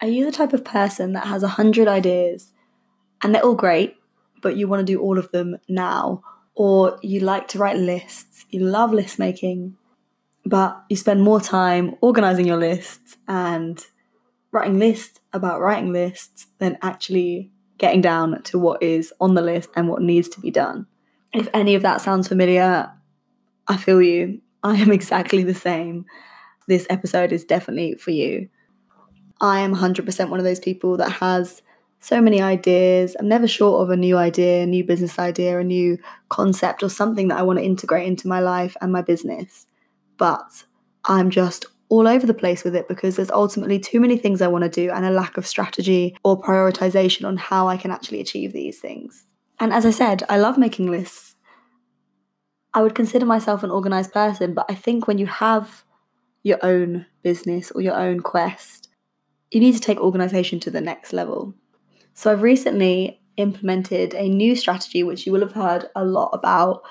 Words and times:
Are 0.00 0.08
you 0.08 0.24
the 0.24 0.32
type 0.32 0.52
of 0.52 0.64
person 0.64 1.12
that 1.12 1.26
has 1.26 1.42
a 1.42 1.48
hundred 1.48 1.88
ideas 1.88 2.52
and 3.22 3.34
they're 3.34 3.44
all 3.44 3.54
great, 3.54 3.96
but 4.42 4.56
you 4.56 4.66
want 4.66 4.80
to 4.86 4.92
do 4.92 5.00
all 5.00 5.18
of 5.18 5.30
them 5.30 5.58
now? 5.68 6.22
Or 6.54 6.98
you 7.02 7.20
like 7.20 7.48
to 7.48 7.58
write 7.58 7.76
lists, 7.76 8.44
you 8.50 8.60
love 8.60 8.92
list 8.92 9.18
making, 9.18 9.76
but 10.44 10.82
you 10.88 10.96
spend 10.96 11.22
more 11.22 11.40
time 11.40 11.96
organizing 12.00 12.46
your 12.46 12.56
lists 12.56 13.16
and 13.28 13.84
writing 14.52 14.78
lists 14.78 15.20
about 15.32 15.60
writing 15.60 15.92
lists 15.92 16.46
than 16.58 16.78
actually 16.82 17.50
getting 17.78 18.00
down 18.00 18.42
to 18.42 18.58
what 18.58 18.82
is 18.82 19.12
on 19.20 19.34
the 19.34 19.42
list 19.42 19.70
and 19.76 19.88
what 19.88 20.02
needs 20.02 20.28
to 20.28 20.40
be 20.40 20.50
done. 20.50 20.86
If 21.32 21.48
any 21.54 21.74
of 21.74 21.82
that 21.82 22.00
sounds 22.00 22.28
familiar, 22.28 22.90
I 23.68 23.76
feel 23.76 24.02
you. 24.02 24.40
I 24.62 24.76
am 24.76 24.92
exactly 24.92 25.42
the 25.44 25.54
same. 25.54 26.06
This 26.66 26.86
episode 26.90 27.32
is 27.32 27.44
definitely 27.44 27.94
for 27.94 28.10
you. 28.10 28.48
I 29.40 29.60
am 29.60 29.74
100% 29.74 30.28
one 30.28 30.38
of 30.38 30.44
those 30.44 30.60
people 30.60 30.96
that 30.98 31.10
has 31.12 31.62
so 32.00 32.20
many 32.20 32.40
ideas. 32.40 33.16
I'm 33.18 33.28
never 33.28 33.46
short 33.46 33.82
of 33.82 33.90
a 33.90 33.96
new 33.96 34.16
idea, 34.16 34.62
a 34.62 34.66
new 34.66 34.84
business 34.84 35.18
idea, 35.18 35.58
a 35.58 35.64
new 35.64 35.98
concept, 36.28 36.82
or 36.82 36.88
something 36.88 37.28
that 37.28 37.38
I 37.38 37.42
want 37.42 37.58
to 37.58 37.64
integrate 37.64 38.06
into 38.06 38.28
my 38.28 38.40
life 38.40 38.76
and 38.80 38.92
my 38.92 39.02
business. 39.02 39.66
But 40.16 40.64
I'm 41.04 41.30
just 41.30 41.66
all 41.88 42.06
over 42.06 42.26
the 42.26 42.34
place 42.34 42.64
with 42.64 42.74
it 42.76 42.88
because 42.88 43.16
there's 43.16 43.30
ultimately 43.30 43.78
too 43.78 44.00
many 44.00 44.16
things 44.16 44.40
I 44.40 44.46
want 44.48 44.64
to 44.64 44.70
do 44.70 44.90
and 44.90 45.04
a 45.04 45.10
lack 45.10 45.36
of 45.36 45.46
strategy 45.46 46.16
or 46.22 46.40
prioritization 46.40 47.26
on 47.26 47.36
how 47.36 47.68
I 47.68 47.76
can 47.76 47.90
actually 47.90 48.20
achieve 48.20 48.52
these 48.52 48.78
things. 48.78 49.26
And 49.58 49.72
as 49.72 49.84
I 49.84 49.90
said, 49.90 50.22
I 50.28 50.38
love 50.38 50.56
making 50.56 50.90
lists. 50.90 51.34
I 52.72 52.82
would 52.82 52.94
consider 52.94 53.26
myself 53.26 53.62
an 53.62 53.70
organized 53.70 54.12
person, 54.12 54.54
but 54.54 54.66
I 54.68 54.74
think 54.74 55.08
when 55.08 55.18
you 55.18 55.26
have 55.26 55.84
your 56.42 56.58
own 56.62 57.06
business 57.22 57.72
or 57.72 57.80
your 57.80 57.96
own 57.96 58.20
quest, 58.20 58.89
you 59.50 59.60
need 59.60 59.72
to 59.72 59.80
take 59.80 59.98
organization 59.98 60.60
to 60.60 60.70
the 60.70 60.80
next 60.80 61.12
level. 61.12 61.54
So 62.14 62.30
I've 62.30 62.42
recently 62.42 63.20
implemented 63.36 64.14
a 64.14 64.28
new 64.28 64.54
strategy, 64.54 65.02
which 65.02 65.26
you 65.26 65.32
will 65.32 65.40
have 65.40 65.52
heard 65.52 65.86
a 65.96 66.04
lot 66.04 66.30
about 66.32 66.82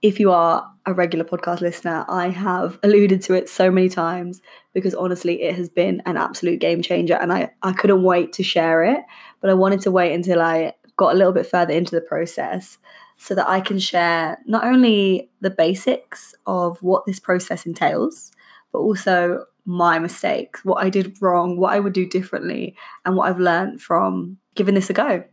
if 0.00 0.20
you 0.20 0.30
are 0.30 0.70
a 0.86 0.94
regular 0.94 1.24
podcast 1.24 1.60
listener, 1.60 2.04
I 2.08 2.28
have 2.28 2.78
alluded 2.82 3.22
to 3.22 3.34
it 3.34 3.48
so 3.48 3.70
many 3.70 3.88
times 3.88 4.40
because 4.72 4.94
honestly, 4.94 5.42
it 5.42 5.56
has 5.56 5.68
been 5.68 6.02
an 6.06 6.16
absolute 6.16 6.60
game 6.60 6.82
changer 6.82 7.14
and 7.14 7.32
I, 7.32 7.50
I 7.62 7.72
couldn't 7.72 8.02
wait 8.02 8.32
to 8.34 8.42
share 8.42 8.84
it. 8.84 9.00
But 9.40 9.50
I 9.50 9.54
wanted 9.54 9.80
to 9.82 9.90
wait 9.90 10.14
until 10.14 10.40
I 10.40 10.74
got 10.96 11.14
a 11.14 11.16
little 11.16 11.32
bit 11.32 11.46
further 11.46 11.72
into 11.72 11.94
the 11.94 12.00
process 12.00 12.78
so 13.16 13.34
that 13.34 13.48
I 13.48 13.60
can 13.60 13.78
share 13.78 14.38
not 14.46 14.64
only 14.64 15.30
the 15.40 15.50
basics 15.50 16.34
of 16.46 16.80
what 16.82 17.04
this 17.06 17.18
process 17.18 17.66
entails, 17.66 18.30
but 18.72 18.78
also 18.78 19.44
my 19.68 19.98
mistakes, 19.98 20.64
what 20.64 20.82
I 20.82 20.88
did 20.88 21.18
wrong, 21.20 21.58
what 21.58 21.74
I 21.74 21.78
would 21.78 21.92
do 21.92 22.08
differently, 22.08 22.74
and 23.04 23.14
what 23.14 23.28
I've 23.28 23.38
learned 23.38 23.82
from 23.82 24.38
giving 24.54 24.74
this 24.74 24.88
a 24.88 24.94
go. 24.94 25.24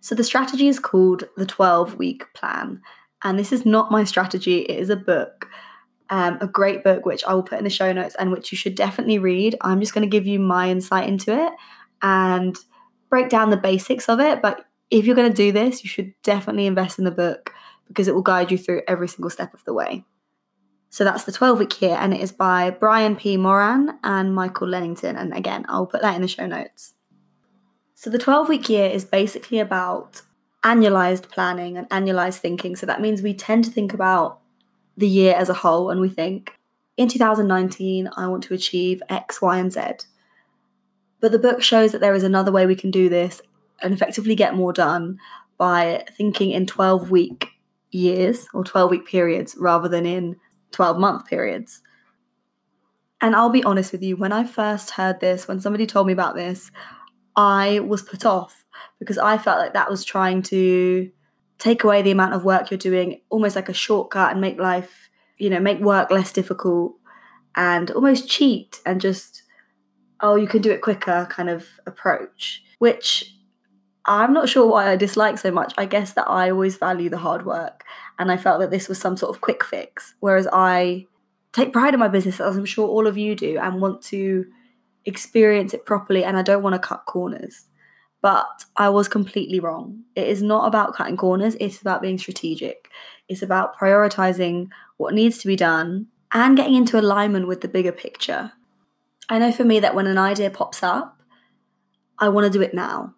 So 0.00 0.14
the 0.14 0.22
strategy 0.22 0.68
is 0.68 0.78
called 0.78 1.24
the 1.36 1.44
12 1.44 1.96
week 1.96 2.32
plan. 2.34 2.80
And 3.24 3.36
this 3.36 3.52
is 3.52 3.66
not 3.66 3.90
my 3.90 4.04
strategy, 4.04 4.60
it 4.60 4.78
is 4.78 4.90
a 4.90 4.96
book, 4.96 5.48
um, 6.08 6.38
a 6.40 6.46
great 6.46 6.84
book, 6.84 7.04
which 7.04 7.24
I 7.24 7.34
will 7.34 7.42
put 7.42 7.58
in 7.58 7.64
the 7.64 7.70
show 7.70 7.92
notes 7.92 8.14
and 8.16 8.30
which 8.30 8.52
you 8.52 8.56
should 8.56 8.76
definitely 8.76 9.18
read. 9.18 9.56
I'm 9.60 9.80
just 9.80 9.92
going 9.92 10.08
to 10.08 10.16
give 10.16 10.24
you 10.24 10.38
my 10.38 10.70
insight 10.70 11.08
into 11.08 11.36
it 11.36 11.52
and 12.00 12.56
break 13.10 13.28
down 13.28 13.50
the 13.50 13.56
basics 13.56 14.08
of 14.08 14.20
it. 14.20 14.40
But 14.40 14.66
if 14.88 15.04
you're 15.04 15.16
going 15.16 15.32
to 15.32 15.36
do 15.36 15.50
this, 15.50 15.82
you 15.82 15.90
should 15.90 16.14
definitely 16.22 16.66
invest 16.66 17.00
in 17.00 17.04
the 17.04 17.10
book 17.10 17.52
because 17.88 18.06
it 18.06 18.14
will 18.14 18.22
guide 18.22 18.52
you 18.52 18.58
through 18.58 18.82
every 18.86 19.08
single 19.08 19.30
step 19.30 19.52
of 19.52 19.64
the 19.64 19.74
way. 19.74 20.04
So 20.90 21.04
that's 21.04 21.24
the 21.24 21.32
12 21.32 21.58
week 21.58 21.82
year, 21.82 21.96
and 21.98 22.14
it 22.14 22.20
is 22.20 22.32
by 22.32 22.70
Brian 22.70 23.14
P. 23.14 23.36
Moran 23.36 23.98
and 24.02 24.34
Michael 24.34 24.68
Lennington. 24.68 25.16
And 25.16 25.34
again, 25.34 25.66
I'll 25.68 25.86
put 25.86 26.02
that 26.02 26.16
in 26.16 26.22
the 26.22 26.28
show 26.28 26.46
notes. 26.46 26.94
So 27.94 28.10
the 28.10 28.18
12 28.18 28.48
week 28.48 28.68
year 28.68 28.88
is 28.88 29.04
basically 29.04 29.58
about 29.58 30.22
annualized 30.64 31.30
planning 31.30 31.76
and 31.76 31.88
annualized 31.90 32.38
thinking. 32.38 32.76
So 32.76 32.86
that 32.86 33.00
means 33.00 33.22
we 33.22 33.34
tend 33.34 33.64
to 33.64 33.70
think 33.70 33.92
about 33.92 34.40
the 34.96 35.08
year 35.08 35.34
as 35.34 35.48
a 35.48 35.54
whole 35.54 35.90
and 35.90 36.00
we 36.00 36.08
think, 36.08 36.54
in 36.96 37.08
2019, 37.08 38.10
I 38.16 38.26
want 38.26 38.42
to 38.44 38.54
achieve 38.54 39.02
X, 39.08 39.40
Y, 39.40 39.58
and 39.58 39.72
Z. 39.72 39.80
But 41.20 41.32
the 41.32 41.38
book 41.38 41.62
shows 41.62 41.92
that 41.92 42.00
there 42.00 42.14
is 42.14 42.24
another 42.24 42.50
way 42.50 42.66
we 42.66 42.74
can 42.74 42.90
do 42.90 43.08
this 43.08 43.40
and 43.80 43.94
effectively 43.94 44.34
get 44.34 44.54
more 44.54 44.72
done 44.72 45.18
by 45.56 46.04
thinking 46.16 46.50
in 46.50 46.66
12 46.66 47.10
week 47.10 47.50
years 47.90 48.48
or 48.52 48.64
12 48.64 48.90
week 48.90 49.06
periods 49.06 49.56
rather 49.58 49.88
than 49.88 50.06
in 50.06 50.36
12 50.72 50.98
month 50.98 51.26
periods. 51.26 51.82
And 53.20 53.34
I'll 53.34 53.50
be 53.50 53.64
honest 53.64 53.92
with 53.92 54.02
you, 54.02 54.16
when 54.16 54.32
I 54.32 54.44
first 54.44 54.90
heard 54.90 55.20
this, 55.20 55.48
when 55.48 55.60
somebody 55.60 55.86
told 55.86 56.06
me 56.06 56.12
about 56.12 56.36
this, 56.36 56.70
I 57.34 57.80
was 57.80 58.02
put 58.02 58.24
off 58.24 58.64
because 58.98 59.18
I 59.18 59.38
felt 59.38 59.58
like 59.58 59.72
that 59.72 59.90
was 59.90 60.04
trying 60.04 60.42
to 60.42 61.10
take 61.58 61.82
away 61.82 62.02
the 62.02 62.12
amount 62.12 62.34
of 62.34 62.44
work 62.44 62.70
you're 62.70 62.78
doing, 62.78 63.20
almost 63.30 63.56
like 63.56 63.68
a 63.68 63.74
shortcut 63.74 64.32
and 64.32 64.40
make 64.40 64.58
life, 64.58 65.10
you 65.36 65.50
know, 65.50 65.60
make 65.60 65.80
work 65.80 66.10
less 66.10 66.32
difficult 66.32 66.94
and 67.56 67.90
almost 67.90 68.28
cheat 68.28 68.80
and 68.86 69.00
just, 69.00 69.42
oh, 70.20 70.36
you 70.36 70.46
can 70.46 70.62
do 70.62 70.70
it 70.70 70.80
quicker 70.80 71.26
kind 71.30 71.50
of 71.50 71.66
approach, 71.86 72.62
which 72.78 73.34
I'm 74.08 74.32
not 74.32 74.48
sure 74.48 74.66
why 74.66 74.90
I 74.90 74.96
dislike 74.96 75.36
so 75.36 75.50
much. 75.50 75.74
I 75.76 75.84
guess 75.84 76.14
that 76.14 76.28
I 76.28 76.50
always 76.50 76.76
value 76.76 77.10
the 77.10 77.18
hard 77.18 77.44
work 77.44 77.84
and 78.18 78.32
I 78.32 78.38
felt 78.38 78.58
that 78.60 78.70
this 78.70 78.88
was 78.88 78.98
some 78.98 79.18
sort 79.18 79.34
of 79.34 79.42
quick 79.42 79.62
fix. 79.62 80.14
Whereas 80.20 80.48
I 80.50 81.06
take 81.52 81.74
pride 81.74 81.92
in 81.92 82.00
my 82.00 82.08
business, 82.08 82.40
as 82.40 82.56
I'm 82.56 82.64
sure 82.64 82.88
all 82.88 83.06
of 83.06 83.18
you 83.18 83.36
do, 83.36 83.58
and 83.58 83.82
want 83.82 84.00
to 84.04 84.46
experience 85.04 85.74
it 85.74 85.84
properly 85.84 86.24
and 86.24 86.38
I 86.38 86.42
don't 86.42 86.62
want 86.62 86.74
to 86.74 86.78
cut 86.78 87.04
corners. 87.04 87.66
But 88.22 88.46
I 88.76 88.88
was 88.88 89.08
completely 89.08 89.60
wrong. 89.60 90.04
It 90.16 90.26
is 90.26 90.42
not 90.42 90.66
about 90.66 90.94
cutting 90.94 91.18
corners, 91.18 91.56
it's 91.60 91.80
about 91.80 92.00
being 92.00 92.18
strategic. 92.18 92.88
It's 93.28 93.42
about 93.42 93.78
prioritizing 93.78 94.68
what 94.96 95.12
needs 95.12 95.36
to 95.38 95.46
be 95.46 95.54
done 95.54 96.06
and 96.32 96.56
getting 96.56 96.74
into 96.74 96.98
alignment 96.98 97.46
with 97.46 97.60
the 97.60 97.68
bigger 97.68 97.92
picture. 97.92 98.52
I 99.28 99.38
know 99.38 99.52
for 99.52 99.64
me 99.64 99.80
that 99.80 99.94
when 99.94 100.06
an 100.06 100.16
idea 100.16 100.50
pops 100.50 100.82
up, 100.82 101.20
I 102.18 102.30
want 102.30 102.50
to 102.50 102.58
do 102.58 102.62
it 102.62 102.72
now. 102.72 103.14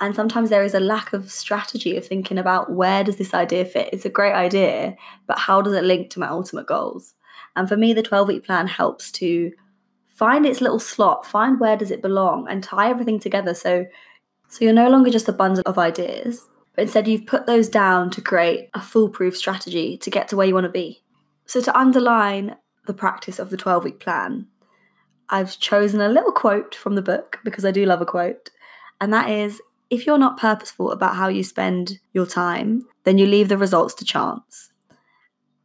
And 0.00 0.14
sometimes 0.14 0.50
there 0.50 0.62
is 0.62 0.74
a 0.74 0.80
lack 0.80 1.12
of 1.12 1.30
strategy 1.30 1.96
of 1.96 2.06
thinking 2.06 2.38
about 2.38 2.72
where 2.72 3.02
does 3.02 3.16
this 3.16 3.32
idea 3.32 3.64
fit? 3.64 3.88
It's 3.92 4.04
a 4.04 4.10
great 4.10 4.34
idea, 4.34 4.96
but 5.26 5.38
how 5.38 5.62
does 5.62 5.72
it 5.72 5.84
link 5.84 6.10
to 6.10 6.20
my 6.20 6.28
ultimate 6.28 6.66
goals? 6.66 7.14
And 7.54 7.68
for 7.68 7.76
me, 7.76 7.94
the 7.94 8.02
12 8.02 8.28
week 8.28 8.44
plan 8.44 8.66
helps 8.66 9.10
to 9.12 9.52
find 10.06 10.44
its 10.44 10.60
little 10.60 10.78
slot, 10.78 11.24
find 11.24 11.58
where 11.58 11.76
does 11.76 11.90
it 11.90 12.02
belong, 12.02 12.46
and 12.48 12.62
tie 12.62 12.90
everything 12.90 13.18
together 13.18 13.54
so 13.54 13.86
so 14.48 14.64
you're 14.64 14.74
no 14.74 14.88
longer 14.88 15.10
just 15.10 15.28
a 15.28 15.32
bundle 15.32 15.62
of 15.66 15.78
ideas, 15.78 16.46
but 16.74 16.82
instead 16.82 17.08
you've 17.08 17.26
put 17.26 17.46
those 17.46 17.68
down 17.68 18.10
to 18.10 18.20
create 18.20 18.70
a 18.74 18.80
foolproof 18.80 19.36
strategy 19.36 19.96
to 19.98 20.10
get 20.10 20.28
to 20.28 20.36
where 20.36 20.46
you 20.46 20.54
want 20.54 20.66
to 20.66 20.70
be. 20.70 21.02
So, 21.46 21.60
to 21.60 21.76
underline 21.76 22.56
the 22.86 22.94
practice 22.94 23.38
of 23.38 23.50
the 23.50 23.56
12 23.56 23.84
week 23.84 24.00
plan, 24.00 24.46
I've 25.28 25.58
chosen 25.58 26.00
a 26.00 26.08
little 26.08 26.32
quote 26.32 26.74
from 26.74 26.94
the 26.94 27.02
book 27.02 27.40
because 27.44 27.64
I 27.64 27.70
do 27.70 27.84
love 27.84 28.00
a 28.00 28.06
quote. 28.06 28.50
And 29.00 29.12
that 29.12 29.28
is 29.28 29.60
if 29.90 30.06
you're 30.06 30.18
not 30.18 30.38
purposeful 30.38 30.90
about 30.90 31.16
how 31.16 31.28
you 31.28 31.44
spend 31.44 32.00
your 32.12 32.26
time, 32.26 32.84
then 33.04 33.18
you 33.18 33.26
leave 33.26 33.48
the 33.48 33.58
results 33.58 33.94
to 33.94 34.04
chance. 34.04 34.70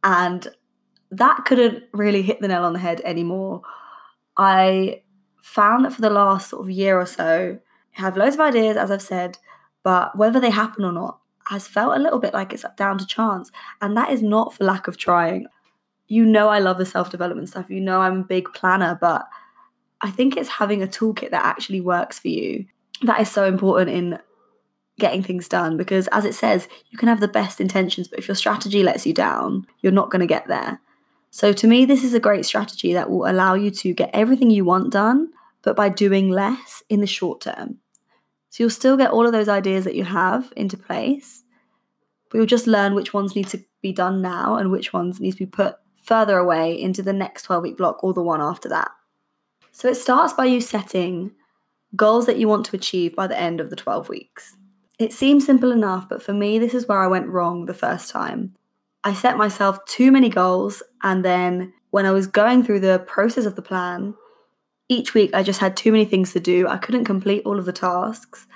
And 0.04 0.48
that 1.10 1.44
couldn't 1.44 1.84
really 1.92 2.22
hit 2.22 2.40
the 2.40 2.48
nail 2.48 2.64
on 2.64 2.72
the 2.72 2.78
head 2.78 3.00
anymore. 3.04 3.62
I 4.36 5.02
found 5.42 5.84
that 5.84 5.92
for 5.92 6.00
the 6.00 6.10
last 6.10 6.50
sort 6.50 6.62
of 6.62 6.70
year 6.70 6.98
or 6.98 7.06
so, 7.06 7.58
I 7.98 8.00
have 8.00 8.16
loads 8.16 8.36
of 8.36 8.40
ideas, 8.40 8.76
as 8.76 8.90
I've 8.90 9.02
said, 9.02 9.38
but 9.82 10.16
whether 10.16 10.40
they 10.40 10.50
happen 10.50 10.84
or 10.84 10.92
not 10.92 11.18
has 11.48 11.66
felt 11.66 11.96
a 11.96 12.00
little 12.00 12.20
bit 12.20 12.32
like 12.32 12.52
it's 12.52 12.64
down 12.76 12.98
to 12.98 13.06
chance. 13.06 13.50
And 13.80 13.96
that 13.96 14.10
is 14.10 14.22
not 14.22 14.54
for 14.54 14.64
lack 14.64 14.86
of 14.86 14.96
trying. 14.96 15.46
You 16.06 16.24
know, 16.24 16.48
I 16.48 16.60
love 16.60 16.78
the 16.78 16.86
self 16.86 17.10
development 17.10 17.48
stuff. 17.48 17.68
You 17.68 17.80
know, 17.80 18.00
I'm 18.00 18.20
a 18.20 18.24
big 18.24 18.52
planner, 18.54 18.96
but 19.00 19.26
I 20.00 20.10
think 20.10 20.36
it's 20.36 20.48
having 20.48 20.82
a 20.82 20.86
toolkit 20.86 21.30
that 21.30 21.44
actually 21.44 21.80
works 21.80 22.18
for 22.18 22.28
you 22.28 22.66
that 23.02 23.20
is 23.20 23.30
so 23.30 23.44
important 23.44 23.90
in 23.90 24.18
getting 24.98 25.22
things 25.22 25.48
done 25.48 25.76
because, 25.76 26.08
as 26.08 26.24
it 26.24 26.34
says, 26.34 26.68
you 26.90 26.98
can 26.98 27.08
have 27.08 27.20
the 27.20 27.28
best 27.28 27.60
intentions, 27.60 28.08
but 28.08 28.18
if 28.18 28.28
your 28.28 28.34
strategy 28.34 28.82
lets 28.82 29.06
you 29.06 29.14
down, 29.14 29.66
you're 29.80 29.92
not 29.92 30.10
going 30.10 30.20
to 30.20 30.26
get 30.26 30.48
there. 30.48 30.80
So, 31.30 31.52
to 31.52 31.66
me, 31.66 31.84
this 31.84 32.04
is 32.04 32.14
a 32.14 32.20
great 32.20 32.44
strategy 32.44 32.92
that 32.92 33.10
will 33.10 33.28
allow 33.28 33.54
you 33.54 33.70
to 33.70 33.94
get 33.94 34.10
everything 34.12 34.50
you 34.50 34.64
want 34.64 34.92
done, 34.92 35.30
but 35.62 35.76
by 35.76 35.88
doing 35.88 36.28
less 36.28 36.82
in 36.88 37.00
the 37.00 37.06
short 37.06 37.40
term. 37.40 37.78
So 38.52 38.62
you'll 38.62 38.70
still 38.70 38.98
get 38.98 39.10
all 39.10 39.24
of 39.24 39.32
those 39.32 39.48
ideas 39.48 39.84
that 39.84 39.94
you 39.94 40.04
have 40.04 40.52
into 40.54 40.76
place, 40.76 41.42
but 42.28 42.36
you'll 42.36 42.46
just 42.46 42.66
learn 42.66 42.94
which 42.94 43.14
ones 43.14 43.34
need 43.34 43.48
to 43.48 43.64
be 43.80 43.92
done 43.92 44.20
now 44.20 44.56
and 44.56 44.70
which 44.70 44.92
ones 44.92 45.20
need 45.20 45.32
to 45.32 45.38
be 45.38 45.46
put 45.46 45.76
further 46.02 46.36
away 46.36 46.78
into 46.78 47.02
the 47.02 47.14
next 47.14 47.44
12 47.44 47.62
week 47.62 47.76
block 47.78 48.04
or 48.04 48.12
the 48.12 48.20
one 48.20 48.42
after 48.42 48.68
that. 48.68 48.90
So 49.70 49.88
it 49.88 49.94
starts 49.94 50.34
by 50.34 50.44
you 50.44 50.60
setting 50.60 51.30
goals 51.96 52.26
that 52.26 52.38
you 52.38 52.48
want 52.48 52.66
to 52.66 52.76
achieve 52.76 53.14
by 53.14 53.26
the 53.26 53.38
end 53.38 53.60
of 53.60 53.70
the 53.70 53.76
12 53.76 54.08
weeks. 54.08 54.56
It 54.98 55.12
seems 55.12 55.44
simple 55.44 55.72
enough, 55.72 56.08
but 56.08 56.22
for 56.22 56.32
me, 56.32 56.58
this 56.58 56.74
is 56.74 56.86
where 56.86 57.02
I 57.02 57.06
went 57.06 57.28
wrong 57.28 57.66
the 57.66 57.74
first 57.74 58.10
time. 58.10 58.54
I 59.04 59.14
set 59.14 59.36
myself 59.36 59.84
too 59.86 60.12
many 60.12 60.28
goals, 60.28 60.82
and 61.02 61.24
then 61.24 61.72
when 61.90 62.06
I 62.06 62.12
was 62.12 62.26
going 62.26 62.62
through 62.62 62.80
the 62.80 63.00
process 63.06 63.44
of 63.46 63.56
the 63.56 63.62
plan, 63.62 64.14
each 64.88 65.14
week 65.14 65.34
I 65.34 65.42
just 65.42 65.60
had 65.60 65.76
too 65.76 65.92
many 65.92 66.04
things 66.04 66.32
to 66.32 66.40
do. 66.40 66.68
I 66.68 66.76
couldn't 66.76 67.04
complete 67.04 67.42
all 67.44 67.58
of 67.58 67.64
the 67.64 67.72
tasks. 67.72 68.46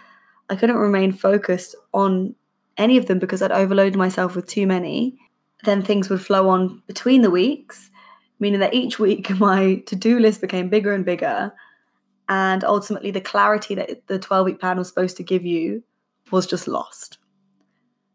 I 0.48 0.56
couldn't 0.56 0.76
remain 0.76 1.12
focused 1.12 1.74
on 1.92 2.34
any 2.76 2.96
of 2.96 3.06
them 3.06 3.18
because 3.18 3.42
I'd 3.42 3.52
overloaded 3.52 3.96
myself 3.96 4.36
with 4.36 4.46
too 4.46 4.66
many. 4.66 5.18
Then 5.64 5.82
things 5.82 6.08
would 6.08 6.24
flow 6.24 6.48
on 6.48 6.82
between 6.86 7.22
the 7.22 7.30
weeks, 7.30 7.90
meaning 8.38 8.60
that 8.60 8.74
each 8.74 8.98
week 8.98 9.30
my 9.38 9.82
to 9.86 9.96
do 9.96 10.18
list 10.18 10.40
became 10.40 10.68
bigger 10.68 10.92
and 10.92 11.04
bigger. 11.04 11.52
And 12.28 12.64
ultimately, 12.64 13.10
the 13.10 13.20
clarity 13.20 13.74
that 13.76 14.06
the 14.08 14.18
12 14.18 14.44
week 14.44 14.60
plan 14.60 14.78
was 14.78 14.88
supposed 14.88 15.16
to 15.18 15.22
give 15.22 15.44
you 15.44 15.82
was 16.30 16.46
just 16.46 16.66
lost. 16.66 17.18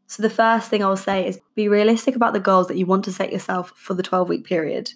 So, 0.07 0.21
the 0.21 0.29
first 0.29 0.69
thing 0.69 0.83
I 0.83 0.89
will 0.89 0.97
say 0.97 1.25
is 1.25 1.39
be 1.55 1.69
realistic 1.69 2.15
about 2.15 2.33
the 2.33 2.39
goals 2.39 2.67
that 2.67 2.77
you 2.77 2.85
want 2.85 3.05
to 3.05 3.13
set 3.13 3.31
yourself 3.31 3.71
for 3.75 3.93
the 3.93 4.03
12 4.03 4.27
week 4.27 4.45
period. 4.45 4.91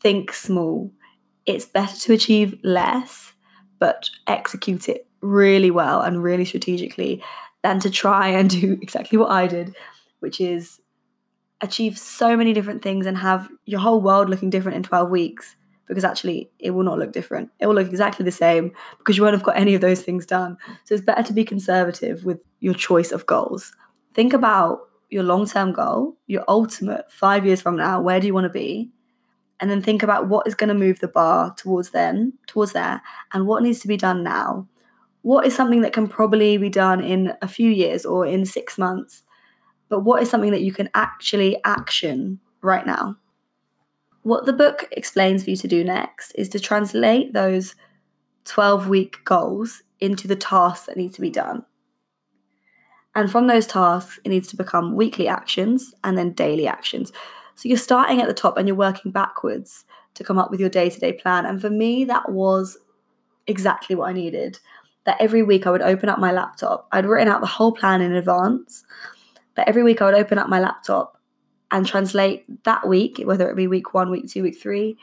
Think 0.00 0.32
small. 0.32 0.92
It's 1.46 1.64
better 1.64 1.96
to 1.96 2.12
achieve 2.12 2.58
less, 2.62 3.32
but 3.78 4.10
execute 4.26 4.88
it 4.88 5.06
really 5.22 5.70
well 5.70 6.02
and 6.02 6.22
really 6.22 6.44
strategically 6.44 7.22
than 7.62 7.80
to 7.80 7.90
try 7.90 8.28
and 8.28 8.50
do 8.60 8.78
exactly 8.82 9.16
what 9.16 9.30
I 9.30 9.46
did, 9.46 9.74
which 10.20 10.40
is 10.40 10.80
achieve 11.62 11.96
so 11.96 12.36
many 12.36 12.52
different 12.52 12.82
things 12.82 13.06
and 13.06 13.16
have 13.16 13.48
your 13.64 13.80
whole 13.80 14.02
world 14.02 14.28
looking 14.28 14.50
different 14.50 14.76
in 14.76 14.82
12 14.82 15.08
weeks 15.08 15.56
because 15.86 16.04
actually 16.04 16.50
it 16.58 16.70
will 16.70 16.82
not 16.82 16.98
look 16.98 17.12
different. 17.12 17.50
It 17.60 17.66
will 17.66 17.74
look 17.74 17.88
exactly 17.88 18.24
the 18.24 18.32
same 18.32 18.72
because 18.98 19.16
you 19.16 19.22
won't 19.22 19.34
have 19.34 19.42
got 19.44 19.56
any 19.56 19.74
of 19.74 19.80
those 19.80 20.02
things 20.02 20.26
done. 20.26 20.56
So 20.84 20.94
it's 20.94 21.04
better 21.04 21.22
to 21.22 21.32
be 21.32 21.44
conservative 21.44 22.24
with 22.24 22.42
your 22.60 22.74
choice 22.74 23.12
of 23.12 23.26
goals. 23.26 23.72
Think 24.14 24.32
about 24.32 24.80
your 25.10 25.22
long 25.22 25.46
term 25.46 25.72
goal, 25.72 26.16
your 26.26 26.44
ultimate 26.48 27.10
five 27.10 27.46
years 27.46 27.62
from 27.62 27.76
now, 27.76 28.00
where 28.00 28.20
do 28.20 28.26
you 28.26 28.34
want 28.34 28.44
to 28.44 28.50
be? 28.50 28.90
And 29.60 29.70
then 29.70 29.80
think 29.80 30.02
about 30.02 30.28
what 30.28 30.46
is 30.46 30.54
going 30.54 30.68
to 30.68 30.74
move 30.74 31.00
the 31.00 31.08
bar 31.08 31.54
towards 31.54 31.90
then, 31.90 32.34
towards 32.46 32.72
there, 32.72 33.00
and 33.32 33.46
what 33.46 33.62
needs 33.62 33.80
to 33.80 33.88
be 33.88 33.96
done 33.96 34.22
now. 34.22 34.68
What 35.22 35.46
is 35.46 35.56
something 35.56 35.80
that 35.80 35.92
can 35.92 36.08
probably 36.08 36.56
be 36.58 36.68
done 36.68 37.02
in 37.02 37.32
a 37.40 37.48
few 37.48 37.70
years 37.70 38.04
or 38.04 38.26
in 38.26 38.44
six 38.44 38.76
months? 38.76 39.22
But 39.88 40.00
what 40.00 40.22
is 40.22 40.28
something 40.28 40.50
that 40.50 40.62
you 40.62 40.72
can 40.72 40.90
actually 40.94 41.58
action 41.64 42.40
right 42.60 42.86
now? 42.86 43.16
What 44.26 44.44
the 44.44 44.52
book 44.52 44.88
explains 44.90 45.44
for 45.44 45.50
you 45.50 45.56
to 45.58 45.68
do 45.68 45.84
next 45.84 46.32
is 46.32 46.48
to 46.48 46.58
translate 46.58 47.32
those 47.32 47.76
12 48.44 48.88
week 48.88 49.18
goals 49.24 49.84
into 50.00 50.26
the 50.26 50.34
tasks 50.34 50.86
that 50.86 50.96
need 50.96 51.14
to 51.14 51.20
be 51.20 51.30
done. 51.30 51.64
And 53.14 53.30
from 53.30 53.46
those 53.46 53.68
tasks, 53.68 54.18
it 54.24 54.30
needs 54.30 54.48
to 54.48 54.56
become 54.56 54.96
weekly 54.96 55.28
actions 55.28 55.94
and 56.02 56.18
then 56.18 56.32
daily 56.32 56.66
actions. 56.66 57.12
So 57.54 57.68
you're 57.68 57.78
starting 57.78 58.20
at 58.20 58.26
the 58.26 58.34
top 58.34 58.56
and 58.56 58.66
you're 58.66 58.76
working 58.76 59.12
backwards 59.12 59.84
to 60.14 60.24
come 60.24 60.38
up 60.38 60.50
with 60.50 60.58
your 60.58 60.70
day 60.70 60.90
to 60.90 60.98
day 60.98 61.12
plan. 61.12 61.46
And 61.46 61.60
for 61.60 61.70
me, 61.70 62.04
that 62.06 62.32
was 62.32 62.78
exactly 63.46 63.94
what 63.94 64.08
I 64.08 64.12
needed. 64.12 64.58
That 65.04 65.20
every 65.20 65.44
week 65.44 65.68
I 65.68 65.70
would 65.70 65.82
open 65.82 66.08
up 66.08 66.18
my 66.18 66.32
laptop. 66.32 66.88
I'd 66.90 67.06
written 67.06 67.28
out 67.28 67.42
the 67.42 67.46
whole 67.46 67.70
plan 67.70 68.00
in 68.00 68.12
advance, 68.12 68.82
but 69.54 69.68
every 69.68 69.84
week 69.84 70.02
I 70.02 70.06
would 70.06 70.14
open 70.14 70.36
up 70.36 70.48
my 70.48 70.58
laptop 70.58 71.15
and 71.70 71.86
translate 71.86 72.64
that 72.64 72.86
week, 72.86 73.20
whether 73.24 73.50
it 73.50 73.56
be 73.56 73.66
week 73.66 73.94
one, 73.94 74.10
week 74.10 74.28
two, 74.28 74.42
week 74.42 74.60
three, 74.60 74.96